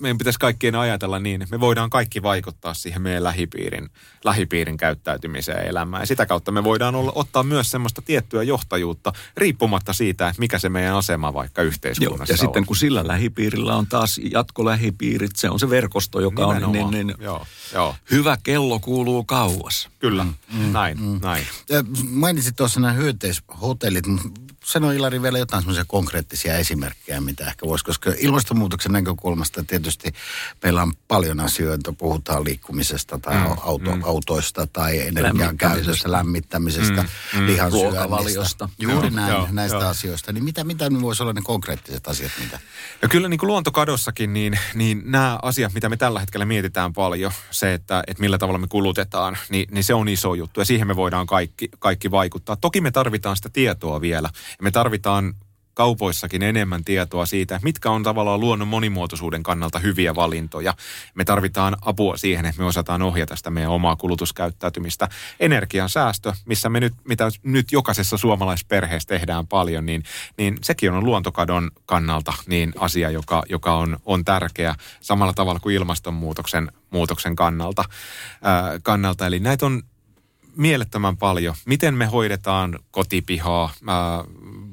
[0.03, 3.91] meidän pitäisi kaikkien ajatella niin, että me voidaan kaikki vaikuttaa siihen meidän lähipiirin,
[4.25, 6.03] lähipiirin käyttäytymiseen ja elämään.
[6.03, 10.59] Ja sitä kautta me voidaan olla, ottaa myös semmoista tiettyä johtajuutta riippumatta siitä, että mikä
[10.59, 12.67] se meidän asema vaikka Joo, yhteiskunnassa ja sitten on.
[12.67, 16.91] kun sillä lähipiirillä on taas jatkolähipiirit, se on se verkosto, joka on niin, Nimenomaan.
[16.95, 19.89] niin, Joo, joo, hyvä kello kuuluu kauas.
[19.99, 20.27] kyllä,
[20.73, 21.47] näin, näin.
[21.73, 24.05] Ö, Mainitsit tuossa nämä hyönteishotellit.
[24.65, 30.13] Sano Ilari vielä jotain semmoisia konkreettisia esimerkkejä, mitä ehkä voisi, koska ilmastonmuutoksen näkökulmasta tietysti
[30.63, 34.03] meillä on paljon asioita, puhutaan liikkumisesta tai mm, auto, mm.
[34.05, 37.03] autoista tai energian käytöstä, lämmittämisestä,
[37.35, 38.69] mm, mm, Ruokavaliosta.
[38.79, 39.89] Juuri Joo, näin, joo, näistä joo.
[39.89, 40.33] asioista.
[40.33, 42.59] Niin mitä, mitä voisi olla ne konkreettiset asiat, mitä?
[43.03, 47.33] Ja kyllä niin kuin luontokadossakin, niin, niin nämä asiat, mitä me tällä hetkellä mietitään paljon,
[47.51, 50.87] se, että, että millä tavalla me kulutetaan, niin, niin se on iso juttu ja siihen
[50.87, 52.57] me voidaan kaikki, kaikki vaikuttaa.
[52.57, 54.31] Toki me tarvitaan sitä tietoa vielä
[54.61, 55.35] me tarvitaan
[55.75, 60.75] kaupoissakin enemmän tietoa siitä, mitkä on tavallaan luonnon monimuotoisuuden kannalta hyviä valintoja.
[61.15, 65.09] Me tarvitaan apua siihen, että me osataan ohjata sitä meidän omaa kulutuskäyttäytymistä.
[65.41, 70.03] Energian säästö, missä me nyt, mitä nyt jokaisessa suomalaisperheessä tehdään paljon, niin,
[70.39, 75.75] niin sekin on luontokadon kannalta niin asia, joka, joka on, on tärkeä samalla tavalla kuin
[75.75, 77.85] ilmastonmuutoksen muutoksen kannalta.
[78.43, 79.27] Ää, kannalta.
[79.27, 79.83] Eli näitä on
[80.57, 81.55] mielettömän paljon.
[81.67, 83.71] Miten me hoidetaan kotipihaa?
[83.87, 84.25] Ää,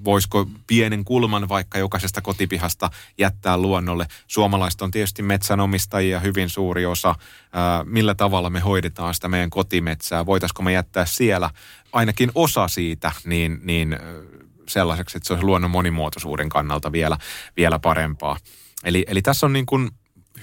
[0.04, 4.08] voisiko pienen kulman vaikka jokaisesta kotipihasta jättää luonnolle?
[4.28, 7.16] Suomalaiset on tietysti metsänomistajia hyvin suuri osa.
[7.54, 10.26] Ää, millä tavalla me hoidetaan sitä meidän kotimetsää?
[10.26, 11.50] Voitaisiko me jättää siellä
[11.94, 13.98] ainakin osa siitä niin, niin
[14.68, 17.18] sellaiseksi, että se olisi luonnon monimuotoisuuden kannalta vielä,
[17.58, 18.38] vielä parempaa.
[18.84, 19.90] Eli, eli tässä on niin kuin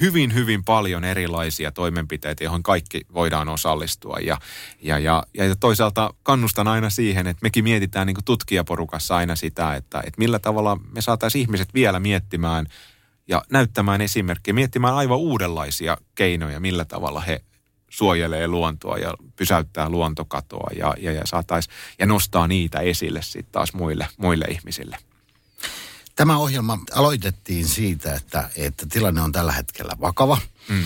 [0.00, 4.16] hyvin, hyvin paljon erilaisia toimenpiteitä, joihin kaikki voidaan osallistua.
[4.22, 4.38] Ja,
[4.82, 9.98] ja, ja, ja toisaalta kannustan aina siihen, että mekin mietitään niin tutkijaporukassa aina sitä, että,
[9.98, 12.66] että millä tavalla me saataisiin ihmiset vielä miettimään
[13.28, 17.40] ja näyttämään esimerkkejä, miettimään aivan uudenlaisia keinoja, millä tavalla he
[17.90, 21.68] suojelee luontoa ja pysäyttää luontokatoa ja, ja, ja, saatais,
[21.98, 24.98] ja nostaa niitä esille sitten taas muille, muille ihmisille.
[26.16, 30.38] Tämä ohjelma aloitettiin siitä, että, että tilanne on tällä hetkellä vakava,
[30.68, 30.84] mm.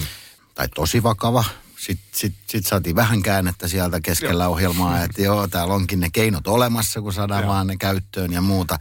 [0.55, 1.45] tai tosi vakava.
[1.79, 4.53] Sitten sit, sit saatiin vähän käännettä sieltä keskellä joo.
[4.53, 7.53] ohjelmaa, että joo, täällä onkin ne keinot olemassa, kun saadaan joo.
[7.53, 8.79] vaan ne käyttöön ja muuta.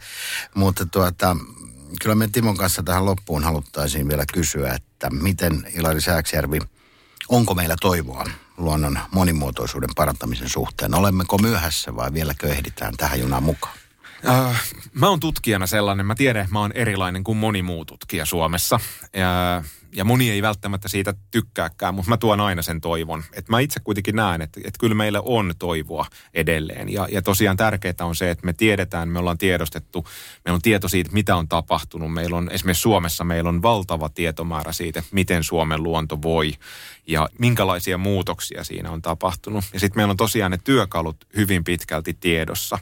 [0.54, 1.36] Mutta tuota,
[2.02, 6.58] kyllä me Timon kanssa tähän loppuun haluttaisiin vielä kysyä, että miten Ilari Sääksjärvi,
[7.28, 8.24] onko meillä toivoa
[8.56, 10.94] luonnon monimuotoisuuden parantamisen suhteen?
[10.94, 13.79] Olemmeko myöhässä vai vieläkö ehditään tähän junaan mukaan?
[14.28, 14.62] Äh,
[14.92, 18.80] mä oon tutkijana sellainen, mä tiedän, että mä oon erilainen kuin moni muu tutkija Suomessa.
[19.14, 19.62] Ja,
[19.92, 23.24] ja moni ei välttämättä siitä tykkääkään, mutta mä tuon aina sen toivon.
[23.32, 26.92] Että mä itse kuitenkin näen, että, että kyllä meillä on toivoa edelleen.
[26.92, 30.06] Ja, ja tosiaan tärkeää on se, että me tiedetään, me ollaan tiedostettu,
[30.44, 32.12] meillä on tieto siitä, mitä on tapahtunut.
[32.12, 36.52] Meillä on esimerkiksi Suomessa meillä on valtava tietomäärä siitä, miten Suomen luonto voi
[37.06, 39.64] ja minkälaisia muutoksia siinä on tapahtunut.
[39.72, 42.78] Ja sitten meillä on tosiaan ne työkalut hyvin pitkälti tiedossa.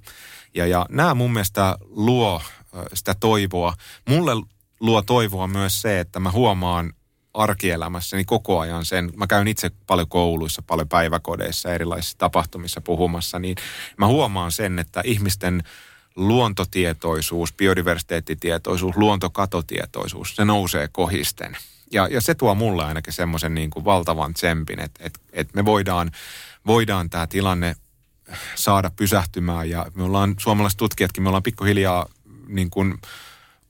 [0.58, 2.42] Ja, ja nämä mun mielestä luo
[2.76, 3.74] ö, sitä toivoa.
[4.08, 4.32] Mulle
[4.80, 6.92] luo toivoa myös se, että mä huomaan
[7.34, 9.10] arkielämässäni koko ajan sen.
[9.16, 13.56] Mä käyn itse paljon kouluissa, paljon päiväkodeissa, erilaisissa tapahtumissa puhumassa, niin
[13.96, 15.62] mä huomaan sen, että ihmisten
[16.16, 21.56] luontotietoisuus, biodiversiteettitietoisuus, luontokatotietoisuus, se nousee kohisten.
[21.92, 25.64] Ja, ja se tuo mulle ainakin semmoisen niin kuin valtavan tsempin, että, että, että me
[25.64, 26.10] voidaan,
[26.66, 27.76] voidaan tämä tilanne
[28.54, 29.70] saada pysähtymään.
[29.70, 32.06] Ja me ollaan, suomalaiset tutkijatkin, me ollaan pikkuhiljaa
[32.46, 32.98] niin kuin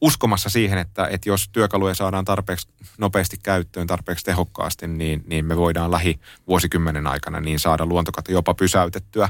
[0.00, 5.56] uskomassa siihen, että, että jos työkaluja saadaan tarpeeksi nopeasti käyttöön, tarpeeksi tehokkaasti, niin, niin me
[5.56, 9.28] voidaan lähi vuosikymmenen aikana niin saada luontokato jopa pysäytettyä.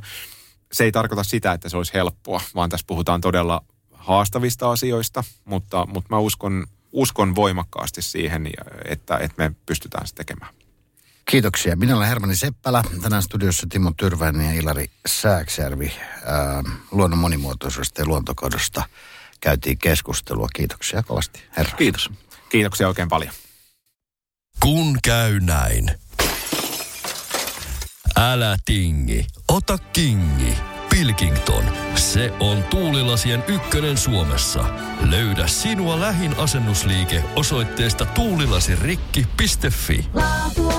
[0.72, 5.86] Se ei tarkoita sitä, että se olisi helppoa, vaan tässä puhutaan todella haastavista asioista, mutta,
[5.86, 8.50] mutta mä uskon, uskon voimakkaasti siihen,
[8.84, 10.54] että, että me pystytään se tekemään.
[11.30, 11.76] Kiitoksia.
[11.76, 12.82] Minä olen Hermanni Seppälä.
[13.02, 15.92] Tänään studiossa Timo Tyrväinen ja Ilari Sääksjärvi
[16.24, 18.82] ää, luonnon monimuotoisuudesta ja luontokadosta
[19.40, 20.48] käytiin keskustelua.
[20.54, 21.76] Kiitoksia kovasti, herra.
[21.76, 22.10] Kiitos.
[22.48, 23.32] Kiitoksia oikein paljon.
[24.62, 25.90] Kun käy näin.
[28.16, 30.54] Älä tingi, ota kingi.
[30.90, 31.64] Pilkington.
[31.94, 34.64] Se on tuulilasien ykkönen Suomessa.
[35.10, 40.06] Löydä sinua lähin asennusliike osoitteesta tuulilasirikki.fi.
[40.14, 40.77] Laatu